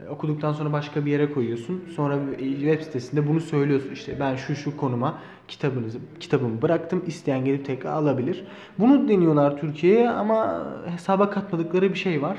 E, 0.00 0.08
okuduktan 0.08 0.52
sonra 0.52 0.72
başka 0.72 1.06
bir 1.06 1.10
yere 1.10 1.32
koyuyorsun. 1.32 1.84
Sonra 1.96 2.18
web 2.38 2.80
sitesinde 2.80 3.28
bunu 3.28 3.40
söylüyorsun. 3.40 3.90
İşte 3.90 4.20
ben 4.20 4.36
şu 4.36 4.56
şu 4.56 4.76
konuma 4.76 5.18
kitabınızı 5.48 5.98
kitabımı 6.20 6.62
bıraktım. 6.62 7.02
İsteyen 7.06 7.44
gelip 7.44 7.64
tekrar 7.64 7.92
alabilir. 7.92 8.44
Bunu 8.78 9.08
deniyorlar 9.08 9.60
Türkiye'ye 9.60 10.10
ama 10.10 10.66
hesaba 10.86 11.30
katmadıkları 11.30 11.90
bir 11.90 11.98
şey 11.98 12.22
var. 12.22 12.38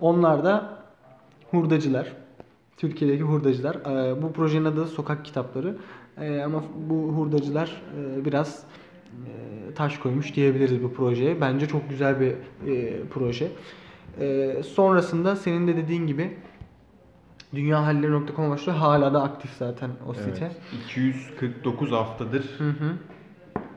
Onlar 0.00 0.44
da 0.44 0.78
hurdacılar. 1.50 2.12
Türkiye'deki 2.76 3.22
hurdacılar. 3.22 3.74
Ee, 3.74 4.22
bu 4.22 4.32
projenin 4.32 4.64
adı 4.64 4.86
Sokak 4.86 5.24
Kitapları. 5.24 5.76
Ee, 6.20 6.42
ama 6.42 6.64
bu 6.90 6.94
hurdacılar 6.94 7.82
e, 7.98 8.24
biraz 8.24 8.62
e, 9.12 9.74
taş 9.74 9.98
koymuş 9.98 10.36
diyebiliriz 10.36 10.82
bu 10.82 10.92
projeye. 10.92 11.40
Bence 11.40 11.68
çok 11.68 11.90
güzel 11.90 12.20
bir 12.20 12.32
e, 12.72 13.02
proje. 13.10 13.48
E, 14.20 14.56
sonrasında 14.62 15.36
senin 15.36 15.68
de 15.68 15.76
dediğin 15.76 16.06
gibi 16.06 16.36
dünyahalleri.com 17.54 18.50
başlıyor. 18.50 18.78
Hala 18.78 19.14
da 19.14 19.22
aktif 19.22 19.50
zaten 19.58 19.90
o 20.08 20.14
site. 20.14 20.44
Evet. 20.44 20.56
249 20.84 21.92
haftadır 21.92 22.44
Hı 22.58 22.68
hı. 22.70 22.92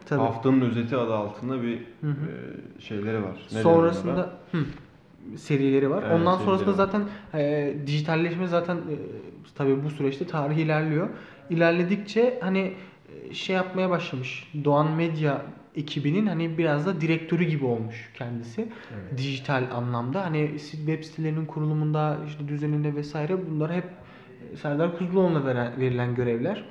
Tabii. 0.06 0.20
haftanın 0.20 0.62
özeti 0.62 0.98
adı 0.98 1.16
altında 1.16 1.62
bir 1.62 1.78
Hı 1.78 2.08
hı. 2.08 2.12
e, 2.12 2.82
şeyleri 2.82 3.24
var. 3.24 3.36
Ne 3.54 3.62
Sonrasında 3.62 4.30
hı, 4.52 4.58
serileri 5.38 5.90
var. 5.90 6.04
Evet, 6.08 6.20
Ondan 6.20 6.38
sonrasında 6.38 6.58
serileri 6.74 6.76
zaten 6.78 7.04
e, 7.34 7.74
dijitalleşme 7.88 8.48
zaten 8.48 8.76
e, 8.76 8.96
tabii 9.56 9.84
bu 9.84 9.90
süreçte 9.90 10.28
tarih 10.28 10.58
ilerliyor. 10.58 11.10
İlerledikçe 11.50 12.40
hani 12.42 12.74
e, 13.30 13.34
şey 13.34 13.56
yapmaya 13.56 13.90
başlamış. 13.90 14.52
Doğan 14.64 14.92
Medya 14.92 15.42
ekibinin 15.76 16.26
hani 16.26 16.58
biraz 16.58 16.86
da 16.86 17.02
direktörü 17.02 17.44
gibi 17.44 17.66
olmuş 17.66 18.12
kendisi. 18.18 18.62
Evet. 18.62 19.18
Dijital 19.18 19.64
anlamda 19.74 20.26
hani 20.26 20.52
web 20.58 21.04
sitelerinin 21.04 21.46
kurulumunda, 21.46 22.18
işte 22.28 22.48
düzeninde 22.48 22.96
vesaire 22.96 23.38
bunlar 23.50 23.74
hep 23.74 23.84
Serdar 24.62 24.98
Kuzuloğlu'na 24.98 25.46
verilen 25.80 26.16
görevler. 26.16 26.64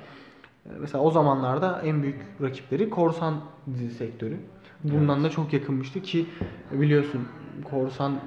E, 0.65 0.69
Mesela 0.79 1.03
o 1.03 1.11
zamanlarda 1.11 1.81
en 1.85 2.03
büyük 2.03 2.19
rakipleri 2.41 2.89
korsan 2.89 3.41
dizi 3.73 3.95
sektörü. 3.95 4.37
Bundan 4.83 5.23
da 5.23 5.29
çok 5.29 5.53
yakınmıştı 5.53 6.01
ki 6.01 6.25
biliyorsun 6.71 7.27
korsan 7.63 8.19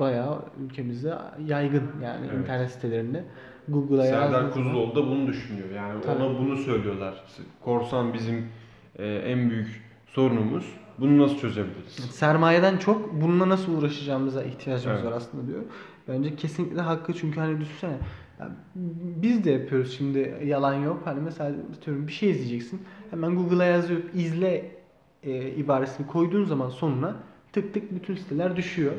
bayağı 0.00 0.42
ülkemizde 0.64 1.14
yaygın 1.46 1.82
yani 2.02 2.26
Evet. 2.30 2.38
internet 2.38 2.70
sitelerinde. 2.70 3.24
Google'a 3.68 4.02
Serdar 4.02 4.52
Kuzuloğlu 4.52 4.94
da 4.94 5.06
bunu 5.06 5.26
düşünüyor. 5.26 5.70
Yani 5.76 6.00
Tabii. 6.00 6.22
ona 6.22 6.38
bunu 6.38 6.56
söylüyorlar. 6.56 7.24
Korsan 7.64 8.14
bizim 8.14 8.48
e, 8.98 9.06
en 9.06 9.50
büyük 9.50 9.85
sorunumuz. 10.06 10.72
Bunu 10.98 11.18
nasıl 11.18 11.38
çözebiliriz? 11.38 11.92
Sermayeden 11.92 12.76
çok 12.78 13.20
bununla 13.22 13.48
nasıl 13.48 13.78
uğraşacağımıza 13.78 14.42
ihtiyacımız 14.42 14.98
Evet. 15.00 15.10
var 15.12 15.16
aslında 15.16 15.46
diyor. 15.46 15.62
Bence 16.08 16.36
kesinlikle 16.36 16.80
hakkı 16.80 17.12
çünkü 17.14 17.40
hani 17.40 17.60
düşünsene 17.60 17.96
ya 18.40 18.50
biz 19.22 19.44
de 19.44 19.50
yapıyoruz 19.50 19.96
şimdi 19.98 20.34
yalan 20.44 20.74
yok. 20.74 21.02
Hani 21.04 21.20
mesela 21.20 21.52
diyorum 21.86 22.06
bir 22.06 22.12
şey 22.12 22.30
izleyeceksin. 22.30 22.82
Hemen 23.10 23.36
Google'a 23.36 23.64
yazıyor 23.66 24.00
izle 24.14 24.70
e, 25.22 25.50
ibaresini 25.50 26.06
koyduğun 26.06 26.44
zaman 26.44 26.68
sonuna 26.70 27.16
tık 27.52 27.74
tık 27.74 27.94
bütün 27.94 28.14
siteler 28.16 28.56
düşüyor. 28.56 28.92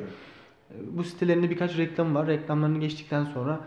E, 0.72 0.76
Bu 0.98 1.04
sitelerin 1.04 1.44
de 1.44 1.50
birkaç 1.50 1.78
reklam 1.78 2.16
var. 2.16 2.28
Reklamlarını 2.28 2.80
geçtikten 2.80 3.24
sonra 3.24 3.60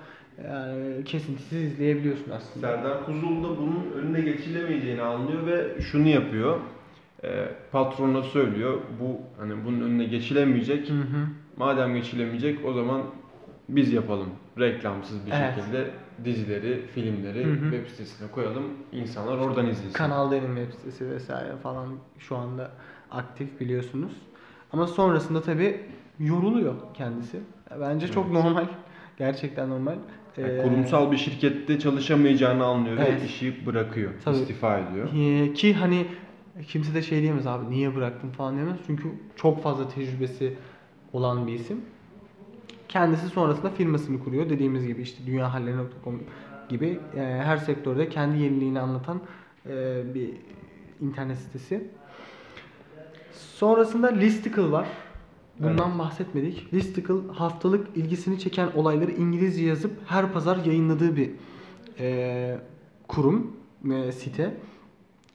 yani 0.44 1.04
kesintisiz 1.04 1.62
izleyebiliyorsun 1.72 2.30
aslında. 2.30 2.66
Serdar 2.66 3.06
Kuzuloğlu 3.06 3.44
da 3.44 3.58
bunun 3.58 3.92
önüne 3.96 4.20
geçilemeyeceğini 4.20 5.02
anlıyor 5.02 5.46
ve 5.46 5.80
şunu 5.80 6.08
yapıyor. 6.08 6.60
E, 7.24 7.48
patrona 7.72 8.22
söylüyor. 8.22 8.78
Bu 9.00 9.20
hani 9.40 9.64
bunun 9.64 9.80
önüne 9.80 10.04
geçilemeyecek. 10.04 10.88
Hı 10.88 10.92
hı. 10.94 11.26
Madem 11.56 11.94
geçilemeyecek 11.94 12.58
o 12.64 12.72
zaman 12.72 13.02
biz 13.68 13.92
yapalım. 13.92 14.28
Reklamsız 14.58 15.26
bir 15.26 15.32
Evet. 15.32 15.54
şekilde 15.54 15.90
dizileri, 16.24 16.86
filmleri 16.94 17.44
Hı 17.44 17.50
hı. 17.52 17.70
web 17.70 17.86
sitesine 17.86 18.30
koyalım. 18.30 18.62
İnsanlar 18.92 19.38
oradan 19.38 19.66
izlesin. 19.66 19.92
Kanal 19.92 20.30
D'nin 20.30 20.56
web 20.56 20.72
sitesi 20.72 21.10
vesaire 21.10 21.56
falan 21.62 21.88
şu 22.18 22.36
anda 22.36 22.70
aktif 23.10 23.60
biliyorsunuz. 23.60 24.12
Ama 24.72 24.86
sonrasında 24.86 25.42
tabi 25.42 25.80
yoruluyor 26.18 26.74
kendisi. 26.94 27.40
Bence 27.80 28.08
çok 28.08 28.24
Evet. 28.24 28.34
normal. 28.34 28.66
Gerçekten 29.18 29.70
normal. 29.70 29.94
Yani 30.38 30.52
Ee, 30.52 30.58
kurumsal 30.62 31.12
bir 31.12 31.16
şirkette 31.16 31.78
çalışamayacağını 31.78 32.64
anlıyor 32.64 32.96
Evet. 33.00 33.22
ve 33.22 33.26
işi 33.26 33.66
bırakıyor, 33.66 34.10
Tabii. 34.24 34.36
istifa 34.36 34.78
ediyor. 34.78 35.08
Ee, 35.16 35.52
ki 35.52 35.74
hani 35.74 36.06
kimse 36.66 36.94
de 36.94 37.02
şey 37.02 37.22
diyemez 37.22 37.46
abi 37.46 37.70
niye 37.70 37.96
bıraktın 37.96 38.30
falan 38.30 38.54
diyemez. 38.54 38.76
Çünkü 38.86 39.08
çok 39.36 39.62
fazla 39.62 39.88
tecrübesi 39.88 40.56
olan 41.12 41.46
bir 41.46 41.52
isim. 41.52 41.80
Kendisi 42.88 43.28
sonrasında 43.28 43.70
firmasını 43.70 44.24
kuruyor. 44.24 44.50
Dediğimiz 44.50 44.86
gibi 44.86 45.02
işte 45.02 45.26
dünyahalleri.com 45.26 46.22
gibi 46.68 47.00
e, 47.16 47.20
her 47.20 47.56
sektörde 47.56 48.08
kendi 48.08 48.38
yeniliğini 48.38 48.80
anlatan 48.80 49.20
e, 49.66 50.02
bir 50.14 50.30
internet 51.00 51.38
sitesi. 51.38 51.88
Sonrasında 53.32 54.08
Listicle 54.08 54.70
var. 54.70 54.86
Bundan 55.58 55.98
bahsetmedik. 55.98 56.74
Listicle 56.74 57.32
haftalık 57.32 57.96
ilgisini 57.96 58.38
çeken 58.38 58.68
olayları 58.74 59.10
İngilizce 59.10 59.64
yazıp 59.64 59.92
her 60.06 60.32
pazar 60.32 60.64
yayınladığı 60.64 61.16
bir 61.16 61.30
e, 61.98 62.58
kurum, 63.08 63.56
e, 63.92 64.12
site. 64.12 64.54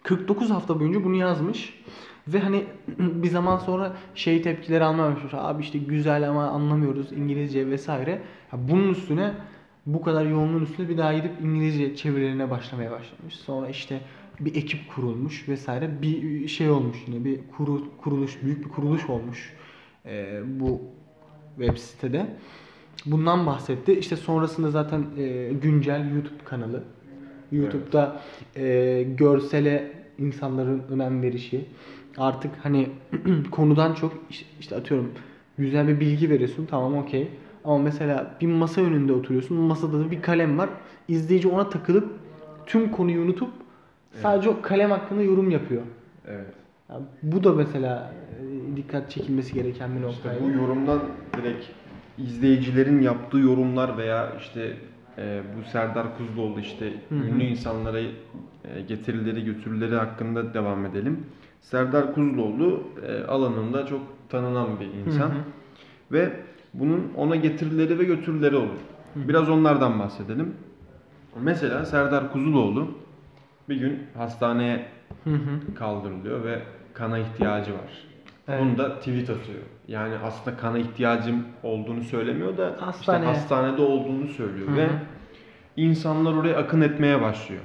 49 0.06 0.50
hafta 0.50 0.80
boyunca 0.80 1.04
bunu 1.04 1.16
yazmış. 1.16 1.84
Ve 2.28 2.40
hani 2.40 2.64
bir 3.00 3.30
zaman 3.30 3.58
sonra 3.58 3.96
şey 4.16 4.42
tepkileri 4.42 4.84
almaya 4.84 5.12
başlamış. 5.12 5.34
Abi 5.34 5.64
işte 5.64 5.80
güzel 5.80 6.30
ama 6.30 6.48
anlamıyoruz 6.48 7.12
İngilizce 7.12 7.68
vesaire. 7.68 8.22
Bunun 8.54 8.90
üstüne 8.90 9.34
bu 9.86 10.02
kadar 10.02 10.26
yoğunluğun 10.26 10.64
üstüne 10.64 10.90
bir 10.90 10.98
daha 10.98 11.14
gidip 11.14 11.32
İngilizce 11.42 11.96
çevirilerine 11.96 12.50
başlamaya 12.50 12.92
başlamış. 12.92 13.36
Sonra 13.36 13.70
işte 13.70 14.02
bir 14.40 14.56
ekip 14.56 14.96
kurulmuş 14.96 15.50
vesaire. 15.50 16.02
Bir 16.02 16.48
şey 16.48 16.70
olmuş 16.70 16.98
yine 17.08 17.26
bir 17.26 17.40
kuru, 17.58 17.98
kuruluş, 17.98 18.44
büyük 18.44 18.66
bir 18.66 18.70
kuruluş 18.70 19.10
olmuş 19.10 19.54
e, 20.06 20.42
bu 20.60 20.82
web 21.58 21.78
sitede. 21.78 22.26
Bundan 23.06 23.46
bahsetti. 23.46 23.94
İşte 23.94 24.16
sonrasında 24.16 24.72
zaten 24.72 25.06
e, 25.18 25.54
güncel 25.62 26.12
YouTube 26.14 26.44
kanalı. 26.46 26.84
YouTube'da 27.52 28.22
e, 28.56 29.04
görsele 29.18 29.92
insanların 30.20 30.84
önem 30.90 31.22
verişi. 31.22 31.66
Artık 32.18 32.52
hani 32.64 32.90
konudan 33.52 33.94
çok 33.94 34.14
işte, 34.30 34.46
işte 34.60 34.76
atıyorum 34.76 35.12
güzel 35.58 35.88
bir 35.88 36.00
bilgi 36.00 36.30
veriyorsun 36.30 36.66
tamam 36.66 36.98
okey. 36.98 37.28
Ama 37.66 37.78
mesela 37.78 38.32
bir 38.42 38.48
masa 38.48 38.82
önünde 38.82 39.14
oturuyorsun. 39.14 39.58
Masada 39.58 40.00
da 40.00 40.12
bir 40.12 40.22
kalem 40.22 40.58
var. 40.58 40.70
İzleyici 41.08 41.48
ona 41.48 41.70
takılıp 41.70 42.08
tüm 42.66 42.92
konuyu 42.92 43.22
unutup 43.22 43.50
sadece 44.22 44.50
o 44.50 44.62
kalem 44.62 44.92
hakkında 44.92 45.22
yorum 45.22 45.52
yapıyor. 45.52 45.82
Evet. 46.28 46.46
Ya 46.90 46.96
bu 47.24 47.44
da 47.44 47.54
mesela 47.54 48.14
e, 48.74 48.78
dikkat 48.78 49.12
çekilmesi 49.12 49.54
gereken 49.54 49.90
bir 49.90 49.96
İşte 49.96 50.08
noktaydı. 50.30 50.40
bu 50.44 50.62
yorumdan 50.62 51.00
direkt 51.38 51.66
izleyicilerin 52.18 53.02
yaptığı 53.02 53.38
yorumlar 53.38 53.98
veya 53.98 54.34
işte 54.40 54.74
e, 55.18 55.42
bu 55.58 55.70
Serdar 55.70 56.18
Kuzuloğlu 56.18 56.60
işte 56.60 56.94
Hı 57.10 57.16
hı. 57.16 57.20
ünlü 57.20 57.44
insanlara 57.44 58.00
e, 58.00 58.82
getirileri 58.88 59.46
götürüleri 59.46 59.96
hakkında 59.96 60.54
devam 60.54 60.86
edelim. 60.86 61.26
Serdar 61.62 62.14
Kuzuloğlu 62.14 62.84
e, 63.08 63.24
alanında 63.24 63.86
çok 63.86 64.02
tanınan 64.30 64.80
bir 64.80 64.86
insan 64.86 65.30
Hı 65.30 65.34
hı. 65.34 65.38
ve 66.12 66.32
bunun 66.74 67.12
ona 67.18 67.36
getirileri 67.36 68.00
ve 68.00 68.04
götürüleri 68.04 68.56
olur. 68.56 68.80
Biraz 69.16 69.50
onlardan 69.50 70.00
bahsedelim. 70.00 70.54
Mesela 71.42 71.86
Serdar 71.86 72.32
Kuzuloğlu 72.32 72.88
bir 73.70 73.76
gün 73.76 74.04
hastaneye 74.18 74.86
Hı 75.24 75.30
hı. 75.30 75.76
kaldırılıyor 75.76 76.44
ve 76.44 76.60
kana 76.94 77.20
ihtiyacı 77.20 77.74
var. 77.74 78.08
Evet. 78.48 78.62
Bunu 78.62 78.78
da 78.78 79.00
tweet 79.00 79.30
atıyor. 79.30 79.60
Yani 79.88 80.16
aslında 80.24 80.58
kana 80.58 80.78
ihtiyacım 80.78 81.44
olduğunu 81.64 82.04
söylemiyor 82.04 82.58
da 82.58 82.76
Hastaneye. 82.80 83.32
işte 83.32 83.40
hastanede 83.40 83.82
olduğunu 83.82 84.28
söylüyor 84.28 84.68
Hı 84.68 84.72
hı. 84.72 84.78
ve 84.78 84.88
insanlar 85.78 86.34
oraya 86.34 86.58
akın 86.58 86.82
etmeye 86.82 87.22
başlıyor. 87.22 87.62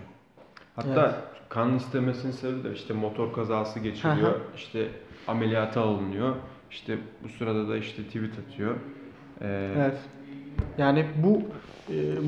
Hatta 0.76 1.02
Evet. 1.04 1.14
kan 1.48 1.76
istemesinin 1.76 2.32
sebebi 2.32 2.64
de 2.64 2.72
işte 2.72 2.94
motor 2.94 3.32
kazası 3.32 3.80
geçiriyor, 3.80 4.16
Hı 4.30 4.34
hı. 4.34 4.40
işte 4.56 4.88
ameliyata 5.28 5.80
alınıyor. 5.80 6.34
İşte 6.70 6.98
bu 7.24 7.28
sırada 7.28 7.68
da 7.68 7.76
işte 7.76 8.02
tweet 8.02 8.32
atıyor. 8.38 8.74
Ee, 9.40 9.70
Evet. 9.76 9.96
Yani 10.78 11.06
bu 11.16 11.42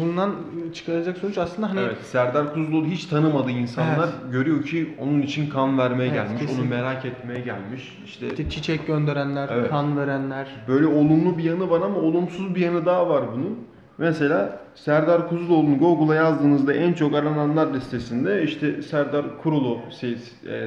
bundan 0.01 0.35
çıkaracak 0.75 1.19
sonuç 1.19 1.39
aslında 1.39 1.71
hani 1.71 1.81
Evet, 1.81 1.97
Serdar 2.03 2.55
Kuzuloğlu 2.55 2.87
hiç 2.87 3.05
tanımadığı 3.05 3.51
insanlar 3.51 4.09
görüyor 4.33 4.63
ki 4.63 4.95
onun 4.99 5.23
için 5.23 5.51
kan 5.51 5.79
vermeye 5.79 6.05
Evet, 6.05 6.15
gelmiş, 6.15 6.41
onu 6.43 6.49
kesinlikle. 6.49 6.77
merak 6.77 7.05
etmeye 7.05 7.41
gelmiş. 7.41 7.99
İşte 8.05 8.27
işte 8.27 8.51
çiçek 8.51 8.87
gönderenler, 8.87 9.49
Evet. 9.53 9.71
kan 9.71 9.97
verenler. 9.99 10.47
böyle 10.69 10.87
olumlu 10.87 11.39
bir 11.39 11.45
yanı 11.45 11.71
var 11.71 11.81
ama 11.81 11.97
olumsuz 11.97 12.55
bir 12.55 12.61
yanı 12.61 12.87
daha 12.87 13.09
var 13.09 13.25
bunun. 13.35 13.59
Mesela 13.99 14.61
Serdar 14.75 15.29
Kuzuloğlu'nu 15.29 15.79
Google'a 15.79 16.15
yazdığınızda 16.15 16.73
en 16.75 16.93
çok 16.93 17.15
arananlar 17.15 17.75
listesinde 17.75 18.43
işte 18.43 18.83
Serdar 18.83 19.43
Kurulu, 19.43 19.79
şey, 20.01 20.17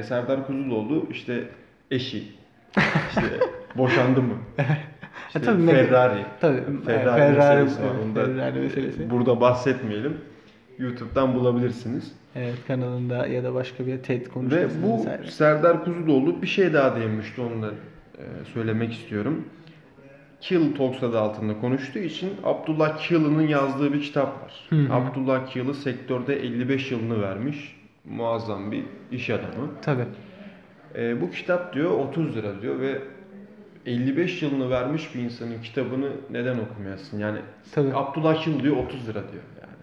Serdar 0.02 0.46
Kuzuloğlu 0.46 1.06
işte 1.10 1.48
eşi, 1.90 2.22
işte 3.08 3.22
boşandı 3.78 4.22
mı? 4.22 4.34
İşte 5.40 5.52
tabii 5.52 5.66
Ferrari. 5.66 6.24
Tabii, 6.40 6.62
Ferrari, 6.86 7.04
Ferrari, 7.04 7.62
meselesi 7.62 7.82
var. 7.82 7.90
Onu 8.04 8.14
Ferrari 8.14 8.60
meselesi. 8.60 9.10
Burada 9.10 9.40
bahsetmeyelim. 9.40 10.16
YouTube'dan 10.78 11.34
bulabilirsiniz. 11.34 12.12
Evet 12.34 12.54
kanalında 12.66 13.26
ya 13.26 13.44
da 13.44 13.54
başka 13.54 13.86
bir 13.86 13.98
TED 13.98 14.20
Ve 14.20 14.30
konuşmasında 14.30 14.86
bu 14.86 14.98
vesaire. 14.98 15.26
Serdar 15.26 15.84
Kuzuloğlu 15.84 16.42
bir 16.42 16.46
şey 16.46 16.72
daha 16.72 16.96
değinmişti 16.96 17.40
onu 17.40 17.62
da 17.62 17.70
e, 18.18 18.24
söylemek 18.54 18.92
istiyorum. 18.92 19.44
Kill 20.40 20.76
Talks 20.76 21.02
adı 21.02 21.20
altında 21.20 21.60
konuştuğu 21.60 21.98
için 21.98 22.30
Abdullah 22.44 22.98
Kill'ın 22.98 23.46
yazdığı 23.46 23.92
bir 23.92 24.02
kitap 24.02 24.42
var. 24.44 24.52
Hı 24.70 24.76
hı. 24.76 24.94
Abdullah 24.94 25.46
Kill'ı 25.46 25.74
sektörde 25.74 26.36
55 26.42 26.90
yılını 26.90 27.22
vermiş. 27.22 27.76
Muazzam 28.04 28.72
bir 28.72 28.84
iş 29.12 29.30
adamı. 29.30 29.70
Tabii. 29.82 30.04
E, 30.94 31.20
bu 31.20 31.30
kitap 31.30 31.74
diyor 31.74 31.90
30 31.90 32.36
lira 32.36 32.62
diyor 32.62 32.80
ve 32.80 32.98
55 33.86 34.42
yılını 34.42 34.70
vermiş 34.70 35.14
bir 35.14 35.20
insanın 35.20 35.62
kitabını 35.62 36.08
neden 36.30 36.58
okumayasın? 36.58 37.18
Yani 37.18 37.38
Tabii. 37.72 37.94
Abdullah 37.94 38.42
Kill 38.42 38.62
diyor 38.62 38.76
30 38.76 39.08
lira 39.08 39.14
diyor 39.32 39.42
yani. 39.60 39.76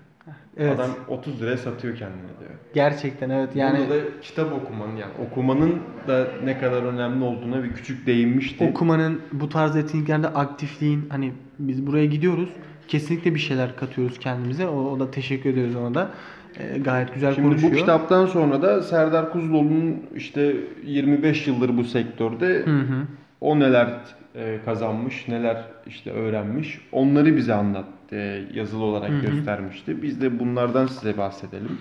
Evet. 0.57 0.79
Adam 0.79 0.89
30 1.07 1.41
liraya 1.41 1.57
satıyor 1.57 1.97
kendini 1.97 2.21
diyor. 2.39 2.51
Gerçekten 2.73 3.29
evet. 3.29 3.55
Yani 3.55 3.79
Burada 3.79 3.95
da 3.95 4.21
kitap 4.21 4.53
okumanın 4.53 4.95
yani 4.95 5.11
okumanın 5.27 5.79
da 6.07 6.27
ne 6.43 6.59
kadar 6.59 6.83
önemli 6.83 7.23
olduğuna 7.23 7.63
bir 7.63 7.73
küçük 7.73 8.07
değinmişti. 8.07 8.69
okumanın 8.71 9.21
bu 9.31 9.49
tarz 9.49 9.75
etkinliklerde 9.75 10.27
aktifliğin 10.27 11.05
hani 11.09 11.33
biz 11.59 11.87
buraya 11.87 12.05
gidiyoruz. 12.05 12.49
Kesinlikle 12.87 13.35
bir 13.35 13.39
şeyler 13.39 13.75
katıyoruz 13.75 14.19
kendimize. 14.19 14.67
O, 14.67 14.75
o 14.75 14.99
da 14.99 15.11
teşekkür 15.11 15.49
ediyoruz 15.49 15.75
ona 15.75 15.93
da. 15.93 16.11
Ee, 16.59 16.77
gayet 16.77 17.13
güzel 17.13 17.35
Şimdi 17.35 17.47
konuşuyor. 17.47 17.73
bu 17.73 17.77
kitaptan 17.77 18.25
sonra 18.25 18.61
da 18.61 18.81
Serdar 18.81 19.31
Kuzuloğlu'nun 19.31 20.03
işte 20.15 20.55
25 20.85 21.47
yıldır 21.47 21.77
bu 21.77 21.83
sektörde 21.83 22.47
Hı 22.65 22.79
hı. 22.79 23.07
O 23.43 23.59
neler 23.59 23.89
e, 24.35 24.59
kazanmış, 24.65 25.27
neler 25.27 25.63
işte 25.87 26.11
öğrenmiş 26.11 26.81
onları 26.91 27.35
bize 27.37 27.53
anlat 27.53 27.85
e, 28.11 28.43
yazılı 28.53 28.83
olarak 28.83 29.09
Hı 29.09 29.15
hı. 29.17 29.21
göstermişti. 29.21 30.01
Biz 30.01 30.21
de 30.21 30.39
bunlardan 30.39 30.87
size 30.87 31.17
bahsedelim. 31.17 31.77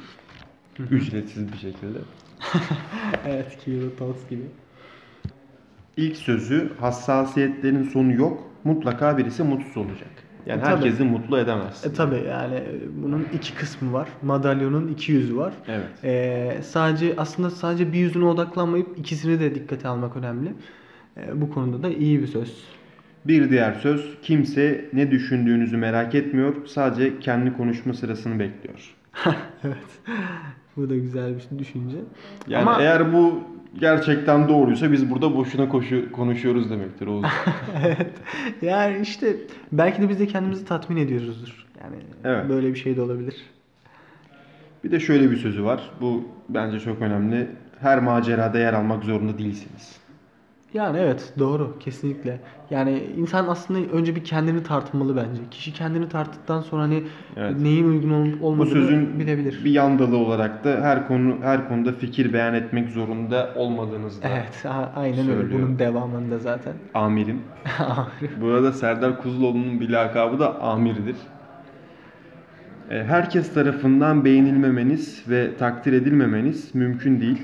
Ücretsiz 0.91 1.53
bir 1.53 1.59
şekilde. 1.59 1.99
Evet, 3.27 3.59
Kilo 3.65 3.97
Talks 3.99 4.29
gibi. 4.31 4.43
İlk 5.97 6.17
sözü 6.17 6.71
hassasiyetlerin 6.81 7.83
sonu 7.85 8.13
yok. 8.13 8.43
Mutlaka 8.65 9.19
birisi 9.19 9.43
mutsuz 9.43 9.77
olacak. 9.77 10.11
Yani 10.47 10.61
E, 10.61 10.65
tabii. 10.65 10.77
herkesi 10.77 11.03
mutlu 11.05 11.39
edemezsin. 11.39 11.91
E 11.91 11.95
tabi 11.95 12.15
yani 12.29 12.55
e, 12.55 12.65
bunun 13.03 13.27
iki 13.35 13.55
kısmı 13.55 13.93
var. 13.93 14.09
Madalyonun 14.23 14.89
iki 14.89 15.13
yüzü 15.13 15.37
var. 15.37 15.53
Evet. 15.69 16.05
E, 16.05 16.63
sadece 16.63 17.15
aslında 17.17 17.51
sadece 17.51 17.93
bir 17.93 17.99
yüzüne 17.99 18.25
odaklanmayıp 18.25 18.99
ikisini 18.99 19.41
de 19.41 19.55
dikkate 19.55 19.89
almak 19.89 20.17
önemli. 20.17 20.53
E, 21.17 21.41
bu 21.41 21.51
konuda 21.51 21.83
da 21.83 21.89
iyi 21.89 22.23
bir 22.23 22.27
söz. 22.27 22.65
Bir 23.25 23.51
diğer 23.51 23.73
söz, 23.73 24.19
kimse 24.23 24.85
ne 24.93 25.11
düşündüğünüzü 25.11 25.77
merak 25.77 26.15
etmiyor, 26.15 26.67
sadece 26.67 27.19
kendi 27.21 27.57
konuşma 27.57 27.95
sırasını 27.95 28.39
bekliyor. 28.39 28.95
evet. 29.65 29.77
Bu 30.77 30.91
da 30.91 30.97
güzel 30.97 31.35
bir 31.35 31.59
düşünce. 31.59 31.97
Yani 32.49 32.63
Ama- 32.63 32.83
eğer 32.83 33.13
bu 33.13 33.41
gerçekten 33.81 34.49
doğruysa 34.49 34.93
biz 34.93 35.11
burada 35.11 35.37
boşuna 35.37 35.69
koşu, 35.69 36.13
konuşuyoruz 36.13 36.71
demektir 36.71 37.07
Oğuz. 37.07 37.27
evet. 37.85 38.11
Yani 38.63 38.99
işte 39.03 39.37
belki 39.73 40.03
de 40.03 40.09
biz 40.09 40.21
de 40.21 40.27
kendimizi 40.27 40.65
tatmin 40.65 40.97
ediyoruzdur. 40.97 41.67
Yani 41.83 41.97
Evet. 42.25 42.49
böyle 42.49 42.69
bir 42.75 42.79
şey 42.79 42.97
de 42.97 43.03
olabilir. 43.03 43.37
bir 44.85 44.91
de 44.91 45.01
şöyle 45.01 45.31
bir 45.31 45.37
sözü 45.37 45.65
var, 45.65 45.91
bu 46.01 46.25
bence 46.49 46.81
çok 46.81 47.01
önemli. 47.03 47.47
Her 47.81 47.99
macerada 48.03 48.59
yer 48.59 48.73
almak 48.73 49.05
zorunda 49.05 49.39
değilsiniz. 49.39 49.97
Yani 50.75 50.99
evet 50.99 51.33
doğru 51.39 51.79
kesinlikle. 51.79 52.41
Yani 52.71 53.03
insan 53.17 53.47
aslında 53.49 53.93
önce 53.93 54.17
bir 54.17 54.25
kendini 54.25 54.63
tartmalı 54.63 55.17
bence. 55.17 55.41
Kişi 55.51 55.73
kendini 55.73 56.09
tarttıktan 56.09 56.61
sonra 56.61 56.83
hani 56.83 57.03
Evet. 57.37 57.61
neyin 57.61 57.89
uygun 57.89 58.11
olup 58.11 58.41
Bu 58.41 58.47
olmadığını 58.47 58.73
sözün 58.73 59.19
bilebilir. 59.19 59.65
bir 59.65 59.71
yan 59.71 59.99
dalı 59.99 60.17
olarak 60.17 60.65
da 60.65 60.71
her 60.83 61.09
konu 61.09 61.37
her 61.43 61.69
konuda 61.69 61.93
fikir 61.93 62.33
beyan 62.33 62.55
etmek 62.55 62.89
zorunda 62.89 63.51
olmadığınızda 63.57 64.29
Evet 64.29 64.67
a- 64.67 64.93
aynen 65.01 65.19
öyle. 65.29 65.41
Söylüyor. 65.41 65.63
Bunun 65.63 65.79
devamında 65.79 66.39
zaten. 66.39 66.73
amirim. 66.95 67.41
Burada 68.41 68.73
Serdar 68.73 69.23
Kuzuloğlu'nun 69.23 69.81
bir 69.81 69.89
lakabı 69.91 70.39
da 70.39 70.61
amirdir. 70.61 71.17
E, 72.91 73.05
Herkes 73.05 73.55
tarafından 73.55 74.25
beğenilmemeniz 74.25 75.25
ve 75.29 75.57
takdir 75.57 75.93
edilmemeniz 75.93 76.75
mümkün 76.75 77.21
değil. 77.21 77.43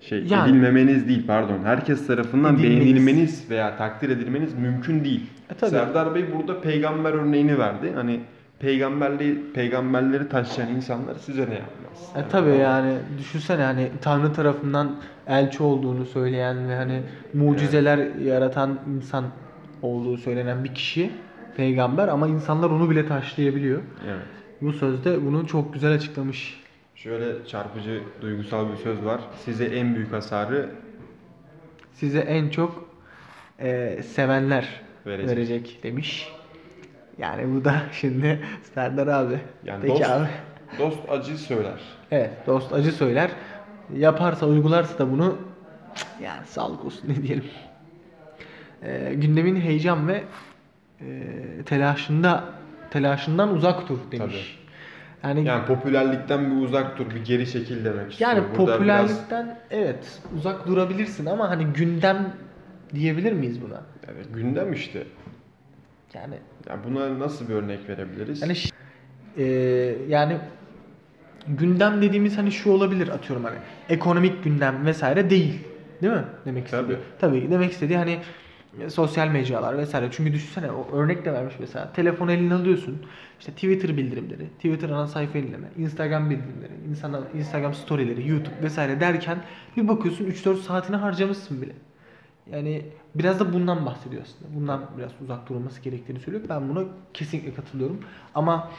Şey, 0.00 0.24
Yani- 0.26 0.50
edilmemeniz 0.50 1.08
değil 1.08 1.26
pardon. 1.26 1.58
Herkes 1.64 2.06
tarafından 2.06 2.54
Edilmeniz. 2.54 2.80
beğenilmeniz 2.80 3.50
veya 3.50 3.76
takdir 3.76 4.08
edilmeniz 4.08 4.54
mümkün 4.54 5.04
değil. 5.04 5.26
E, 5.50 5.54
tabii. 5.54 5.70
Serdar 5.70 6.14
Bey 6.14 6.24
burada 6.36 6.60
peygamber 6.60 7.12
örneğini 7.12 7.58
verdi. 7.58 7.92
Hani 7.94 8.20
peygamberliği 8.58 9.38
peygamberleri 9.54 10.28
taşıyan 10.28 10.68
insanlar 10.70 11.14
size 11.14 11.40
ne 11.40 11.54
yapmaz? 11.54 12.26
E 12.26 12.28
tabi 12.28 12.50
yani 12.50 12.92
düşünsene 13.18 13.62
hani 13.62 13.88
Tanrı 14.02 14.32
tarafından 14.32 14.96
elçi 15.26 15.62
olduğunu 15.62 16.04
söyleyen 16.06 16.68
ve 16.68 16.76
hani 16.76 17.02
mucizeler 17.34 18.14
yaratan 18.16 18.78
insan 18.96 19.24
olduğu 19.82 20.16
söylenen 20.16 20.64
bir 20.64 20.74
kişi 20.74 21.10
peygamber 21.56 22.08
ama 22.08 22.28
insanlar 22.28 22.70
onu 22.70 22.90
bile 22.90 23.06
taşlayabiliyor. 23.06 23.80
Evet. 24.06 24.22
Bu 24.62 24.72
sözde 24.72 25.26
bunu 25.26 25.46
çok 25.46 25.74
güzel 25.74 25.92
açıklamış. 25.94 26.60
Şöyle 27.02 27.46
çarpıcı 27.46 28.02
duygusal 28.20 28.72
bir 28.72 28.76
söz 28.76 29.04
var. 29.04 29.20
Size 29.44 29.64
en 29.64 29.94
büyük 29.94 30.12
hasarı 30.12 30.70
Size 31.92 32.18
en 32.18 32.48
çok 32.48 32.88
e, 33.58 34.00
sevenler 34.02 34.80
Verecek. 35.06 35.30
verecek. 35.36 35.80
demiş. 35.82 36.32
Yani 37.18 37.54
bu 37.54 37.64
da 37.64 37.82
şimdi 37.92 38.40
Serdar 38.74 39.06
abi. 39.06 39.38
Yani 39.64 39.82
Peki 39.82 40.00
dost, 40.00 40.10
abi. 40.10 40.28
dost 40.78 40.98
acı 41.10 41.38
söyler. 41.38 41.80
Evet 42.10 42.30
dost 42.46 42.72
acı 42.72 42.92
söyler. 42.92 43.30
Yaparsa 43.96 44.46
uygularsa 44.46 44.98
da 44.98 45.12
bunu 45.12 45.38
yani 46.22 46.46
sağlık 46.46 46.84
olsun 46.84 47.08
ne 47.08 47.22
diyelim. 47.22 47.44
Ee, 48.82 49.14
gündemin 49.14 49.56
heyecan 49.60 50.08
ve 50.08 50.22
e, 51.00 51.06
telaşında 51.66 52.44
telaşından 52.90 53.54
uzak 53.54 53.88
dur 53.88 53.98
demiş. 54.12 54.59
Yani 55.24 55.44
Yani 55.48 55.66
popülerlikten 55.66 56.50
bir 56.56 56.62
uzak 56.66 56.98
dur, 56.98 57.10
bir 57.10 57.24
geri 57.24 57.52
çekil 57.52 57.84
demek 57.84 58.12
istiyorum. 58.12 58.36
yani 58.38 58.58
Burada 58.58 58.72
popülerlikten 58.76 59.58
evet 59.70 60.20
uzak 60.36 60.66
durabilirsin 60.66 61.26
ama 61.26 61.50
hani 61.50 61.64
gündem 61.64 62.32
diyebilir 62.94 63.32
miyiz 63.32 63.62
buna? 63.62 63.68
Biraz, 64.02 64.16
evet, 64.16 64.26
gündem 64.34 64.72
işte. 64.72 65.02
Yani 66.14 66.34
Yani 66.68 66.80
buna 66.84 67.18
nasıl 67.18 67.48
bir 67.48 67.54
örnek 67.54 67.88
verebiliriz? 67.88 68.42
Yani 68.42 68.56
e, 69.36 69.44
yani 70.08 70.36
gündem 71.48 72.02
dediğimiz 72.02 72.38
hani 72.38 72.52
şu 72.52 72.70
olabilir 72.70 73.08
atıyorum 73.08 73.44
hani 73.44 73.56
ekonomik 73.88 74.44
gündem 74.44 74.86
vesaire 74.86 75.30
değil. 75.30 75.60
Değil 76.02 76.12
mi? 76.12 76.24
Demek 76.46 76.70
Tabii. 76.70 76.92
istediği. 76.92 77.04
Tabii 77.20 77.50
demek 77.50 77.72
istediği 77.72 77.98
hani 77.98 78.18
sosyal 78.88 79.28
mecralar 79.28 79.78
vesaire. 79.78 80.08
Çünkü 80.10 80.32
düşünsene 80.32 80.70
o 80.70 80.88
örnek 80.92 81.24
de 81.24 81.32
vermiş 81.32 81.54
mesela. 81.60 81.92
Telefon 81.92 82.28
eline 82.28 82.54
alıyorsun. 82.54 83.02
İşte 83.40 83.52
Twitter 83.52 83.96
bildirimleri, 83.96 84.48
Twitter 84.48 84.90
ana 84.90 85.06
sayfa 85.06 85.38
yenileme, 85.38 85.68
Instagram 85.78 86.30
bildirimleri, 86.30 86.72
insana, 86.90 87.20
Instagram 87.34 87.74
storyleri, 87.74 88.28
YouTube 88.28 88.62
vesaire 88.62 89.00
derken 89.00 89.38
bir 89.76 89.88
bakıyorsun 89.88 90.24
3-4 90.24 90.56
saatini 90.56 90.96
harcamışsın 90.96 91.62
bile. 91.62 91.72
Yani 92.52 92.82
biraz 93.14 93.40
da 93.40 93.52
bundan 93.52 93.86
bahsediyor 93.86 94.22
aslında. 94.22 94.54
Bundan 94.60 94.86
biraz 94.98 95.10
uzak 95.22 95.48
durulması 95.48 95.80
gerektiğini 95.82 96.20
söylüyor. 96.20 96.44
Ben 96.48 96.68
buna 96.68 96.84
kesinlikle 97.14 97.54
katılıyorum. 97.54 98.00
Ama 98.34 98.70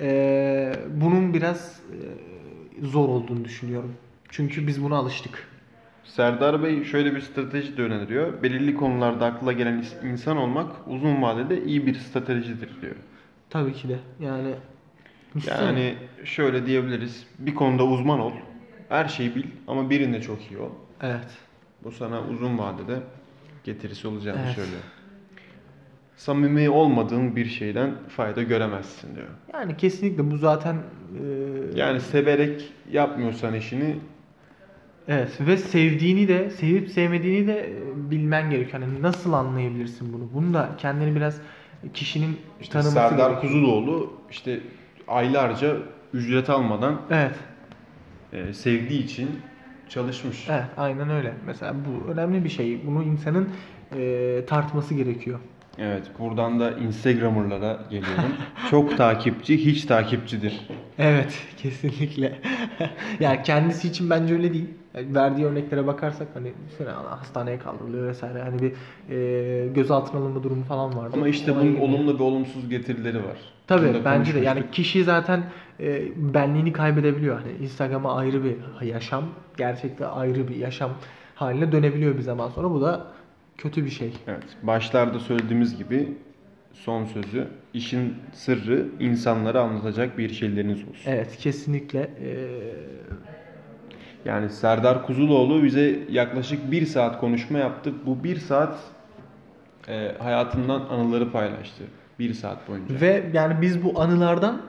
eee, 0.00 0.72
bunun 0.94 1.34
biraz 1.34 1.80
eee, 1.92 2.88
zor 2.88 3.08
olduğunu 3.08 3.44
düşünüyorum. 3.44 3.92
Çünkü 4.28 4.66
biz 4.66 4.82
buna 4.82 4.96
alıştık. 4.96 5.48
Serdar 6.04 6.62
Bey 6.62 6.84
şöyle 6.84 7.14
bir 7.14 7.20
strateji 7.20 7.76
de 7.76 7.82
öneriyor. 7.82 8.42
Belirli 8.42 8.74
konularda 8.74 9.26
akla 9.26 9.52
gelen 9.52 9.84
insan 10.04 10.36
olmak 10.36 10.72
uzun 10.86 11.22
vadede 11.22 11.64
iyi 11.64 11.86
bir 11.86 11.94
stratejidir 11.94 12.80
diyor. 12.82 12.96
Tabii 13.50 13.72
ki 13.72 13.88
de. 13.88 13.98
Yani. 14.20 14.54
Yani 15.46 15.94
şöyle 16.24 16.66
diyebiliriz. 16.66 17.26
Bir 17.38 17.54
konuda 17.54 17.84
uzman 17.84 18.20
ol. 18.20 18.32
Her 18.88 19.08
şeyi 19.08 19.34
bil 19.34 19.44
ama 19.68 19.90
birinde 19.90 20.20
çok 20.22 20.50
iyi 20.50 20.58
ol. 20.58 20.70
evet. 21.02 21.28
Bu 21.84 21.92
sana 21.92 22.22
uzun 22.28 22.58
vadede 22.58 22.98
getirisi 23.64 24.08
olacağını 24.08 24.40
Evet. 24.44 24.54
söylüyor. 24.54 24.80
Samimi 26.16 26.70
olmadığın 26.70 27.36
bir 27.36 27.44
şeyden 27.46 27.90
fayda 28.08 28.42
göremezsin 28.42 29.14
diyor. 29.16 29.26
Yani 29.52 29.76
kesinlikle 29.76 30.30
bu 30.30 30.36
zaten 30.36 30.74
eee, 30.74 31.22
Yani 31.74 32.00
severek 32.00 32.72
yapmıyorsan 32.90 33.54
işini 33.54 33.96
evet 35.08 35.38
ve 35.40 35.56
sevdiğini 35.56 36.28
de 36.28 36.50
sevip 36.50 36.88
sevmediğini 36.88 37.46
de 37.46 37.68
eee, 37.70 38.10
bilmen 38.10 38.50
gerekiyor. 38.50 38.82
Hani 38.82 39.02
nasıl 39.02 39.32
anlayabilirsin 39.32 40.12
bunu? 40.12 40.28
Bunu 40.34 40.54
da 40.54 40.70
kendini 40.78 41.16
biraz 41.16 41.40
kişinin 41.94 42.36
işte 42.60 42.72
tanıması 42.72 42.94
Serdar 42.94 43.16
gerekiyor. 43.30 43.40
Kuzuloğlu 43.52 44.12
işte 44.30 44.60
aylarca 45.08 45.76
ücret 46.14 46.50
almadan 46.50 47.00
Evet. 47.10 47.34
e, 48.32 48.52
sevdiği 48.52 49.04
için 49.04 49.40
çalışmış. 49.88 50.46
Evet, 50.50 50.64
aynen 50.76 51.10
öyle. 51.10 51.34
Mesela 51.46 51.74
bu 51.84 52.10
önemli 52.12 52.44
bir 52.44 52.48
şey. 52.48 52.86
Bunu 52.86 53.02
insanın 53.02 53.48
eee, 53.96 54.46
tartması 54.46 54.94
gerekiyor. 54.94 55.38
Evet, 55.78 56.02
buradan 56.18 56.60
da 56.60 56.70
Instagrammer'lara 56.70 57.78
geliyorum. 57.90 58.32
Çok 58.70 58.96
takipçi, 58.96 59.64
hiç 59.64 59.84
takipçidir. 59.84 60.68
Evet, 60.98 61.42
kesinlikle. 61.56 62.38
yani 63.20 63.42
kendisi 63.42 63.88
için 63.88 64.10
bence 64.10 64.34
öyle 64.34 64.52
değil. 64.52 64.68
Yani 64.94 65.14
verdiği 65.14 65.46
örneklere 65.46 65.86
bakarsak 65.86 66.28
hani 66.34 66.52
mesela 66.70 67.20
hastaneye 67.20 67.58
kaldırılıyor 67.58 68.08
vesaire. 68.08 68.42
Hani 68.42 68.62
bir 68.62 68.72
eee 69.10 69.68
gözaltına 69.68 70.20
alınma 70.20 70.42
durumu 70.42 70.64
falan 70.64 70.96
vardı. 70.96 71.10
Ama 71.16 71.28
işte 71.28 71.52
Ona 71.52 71.60
bunun 71.60 71.76
olumlu 71.76 72.18
ve 72.18 72.22
olumsuz 72.22 72.68
getirileri 72.68 73.16
var. 73.16 73.36
Tabii 73.66 73.94
bence 74.04 74.34
de 74.34 74.38
yani 74.40 74.62
kişi 74.72 75.04
zaten 75.04 75.42
e, 75.80 76.02
benliğini 76.16 76.72
kaybedebiliyor. 76.72 77.40
Hani 77.40 77.52
Instagram'a 77.64 78.16
ayrı 78.16 78.44
bir 78.44 78.86
yaşam, 78.86 79.24
gerçekte 79.56 80.06
ayrı 80.06 80.48
bir 80.48 80.56
yaşam 80.56 80.90
haline 81.34 81.72
dönebiliyor 81.72 82.16
bir 82.16 82.22
zaman 82.22 82.48
sonra. 82.48 82.70
Bu 82.70 82.80
da 82.80 83.06
kötü 83.58 83.84
bir 83.84 83.90
şey. 83.90 84.12
Evet, 84.26 84.44
başlarda 84.62 85.18
söylediğimiz 85.20 85.78
gibi 85.78 86.08
son 86.72 87.04
sözü, 87.04 87.48
işin 87.74 88.14
sırrı 88.32 88.86
insanlara 89.00 89.60
anlatacak 89.60 90.18
bir 90.18 90.32
şeyleriniz 90.32 90.78
olsun. 90.78 91.02
Evet 91.06 91.36
kesinlikle. 91.36 92.00
e, 92.00 92.30
Yani 94.24 94.48
Serdar 94.50 95.06
Kuzuloğlu 95.06 95.62
bize 95.64 95.98
yaklaşık 96.10 96.70
bir 96.70 96.86
saat 96.86 97.20
konuşma 97.20 97.58
yaptı. 97.58 97.92
Bu 98.06 98.24
bir 98.24 98.36
saat 98.36 98.78
e, 99.88 100.12
hayatından 100.18 100.80
anıları 100.80 101.32
paylaştı. 101.32 101.84
Bir 102.18 102.34
saat 102.34 102.68
boyunca. 102.68 103.00
ve 103.00 103.30
yani 103.32 103.60
biz 103.62 103.84
bu 103.84 104.00
anılardan 104.00 104.62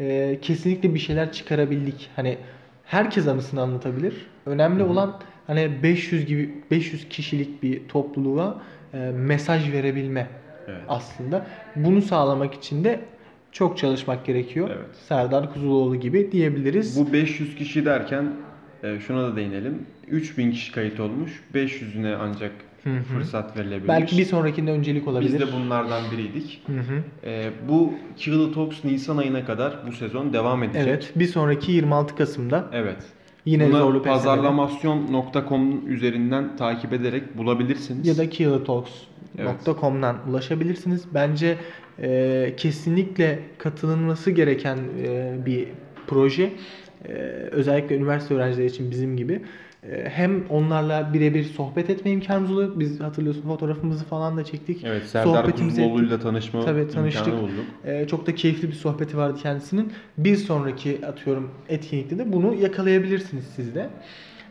e, 0.00 0.38
kesinlikle 0.42 0.94
bir 0.94 0.98
şeyler 0.98 1.32
çıkarabildik. 1.32 2.10
Hani 2.16 2.38
herkes 2.84 3.28
anısını 3.28 3.60
anlatabilir. 3.60 4.26
Önemli 4.46 4.82
olan 4.82 5.20
hani 5.46 5.70
500 5.82 6.26
gibi 6.26 6.54
500 6.70 7.08
kişilik 7.08 7.62
bir 7.62 7.88
topluluğa 7.88 8.62
e, 8.94 8.98
mesaj 9.14 9.72
verebilme. 9.72 10.28
Evet. 10.68 10.80
aslında. 10.88 11.46
Bunu 11.76 12.02
sağlamak 12.02 12.54
için 12.54 12.84
de 12.84 13.00
çok 13.52 13.78
çalışmak 13.78 14.26
gerekiyor. 14.26 14.70
Evet. 14.70 14.96
Serdar 15.08 15.54
Kuzuloğlu 15.54 15.96
gibi 15.96 16.32
diyebiliriz. 16.32 17.00
Bu 17.00 17.12
500 17.12 17.56
kişi 17.56 17.84
derken 17.84 18.32
e, 18.82 19.00
şuna 19.00 19.22
da 19.22 19.36
değinelim. 19.36 19.86
3000 20.08 20.50
kişi 20.50 20.72
kayıt 20.72 21.00
olmuş. 21.00 21.42
500'üne 21.54 22.16
ancak 22.20 22.52
Hı 22.84 22.90
hı. 22.90 23.02
fırsat 23.02 23.58
verilebilir. 23.58 23.88
Belki 23.88 24.18
bir 24.18 24.24
sonrakinde 24.24 24.70
öncelik 24.70 25.08
olabilir. 25.08 25.32
Biz 25.32 25.40
de 25.40 25.52
bunlardan 25.52 26.02
biriydik. 26.12 26.62
Hı 26.66 26.72
hı. 26.72 27.02
E, 27.24 27.50
bu 27.68 27.94
the 28.24 28.52
Talks 28.52 28.84
Nisan 28.84 29.16
ayına 29.16 29.44
kadar 29.44 29.78
bu 29.86 29.92
sezon 29.92 30.32
devam 30.32 30.62
edecek. 30.62 30.86
Evet, 30.86 31.12
bir 31.16 31.26
sonraki 31.26 31.72
26 31.72 32.16
Kasım'da 32.16 32.70
Evet. 32.72 33.02
Yine 33.46 33.68
Bunu 33.68 33.78
zorlu 33.78 33.98
PSM'de 33.98 34.12
pazarlamasyon.com 34.12 35.88
üzerinden 35.88 36.56
takip 36.56 36.92
ederek 36.92 37.38
bulabilirsiniz. 37.38 38.06
ya 38.06 38.16
da 38.18 38.30
killertalks.com'dan 38.30 40.16
ulaşabilirsiniz. 40.30 41.04
Bence 41.14 41.56
e, 42.02 42.54
kesinlikle 42.56 43.38
katılınması 43.58 44.30
gereken 44.30 44.78
e, 45.04 45.36
bir 45.46 45.68
proje. 46.06 46.52
E, 47.08 47.12
özellikle 47.50 47.96
üniversite 47.96 48.34
öğrencileri 48.34 48.66
için 48.66 48.90
bizim 48.90 49.16
gibi. 49.16 49.40
E, 49.92 50.08
hem 50.08 50.46
onlarla 50.50 51.10
birebir 51.12 51.44
sohbet 51.44 51.90
etme 51.90 52.10
imkanımız 52.10 52.50
oluyor. 52.50 52.72
Biz 52.76 53.00
hatırlıyorsun 53.00 53.42
fotoğrafımızı 53.42 54.04
falan 54.04 54.36
da 54.36 54.44
çektik. 54.44 54.84
Evet, 54.84 55.04
Serdar. 55.04 55.52
Kuzuloğlu'yla 55.52 56.20
tanışma 56.20 56.64
Tabii, 56.64 56.88
tanıştık. 56.88 57.26
imkanı 57.26 57.42
bulduk. 57.42 57.64
Ee, 57.84 58.06
çok 58.10 58.26
da 58.26 58.34
keyifli 58.34 58.68
bir 58.68 58.72
sohbeti 58.72 59.16
vardı 59.16 59.38
kendisinin. 59.42 59.92
Bir 60.18 60.36
sonraki 60.36 61.06
atıyorum 61.06 61.50
etkinlikte 61.68 62.18
de 62.18 62.32
bunu 62.32 62.54
yakalayabilirsiniz 62.54 63.44
siz 63.56 63.74
de. 63.74 63.88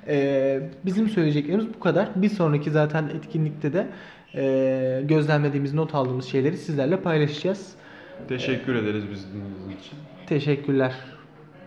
Ee, 0.08 0.70
bizim 0.86 1.10
söyleyeceklerimiz 1.10 1.74
bu 1.74 1.80
kadar. 1.80 2.10
Bir 2.16 2.30
sonraki 2.30 2.72
zaten 2.72 3.10
etkinlikte 3.18 3.74
de 3.74 3.88
e, 4.36 5.02
gözlemlediğimiz, 5.06 5.74
not 5.74 5.96
aldığımız 5.96 6.26
şeyleri 6.26 6.58
sizlerle 6.58 7.00
paylaşacağız. 7.00 7.76
Teşekkür 8.28 8.76
ederiz 8.76 9.04
bizi 9.12 9.24
dinlediğiniz 9.34 9.86
için. 9.86 9.98
Teşekkürler. 10.28 10.94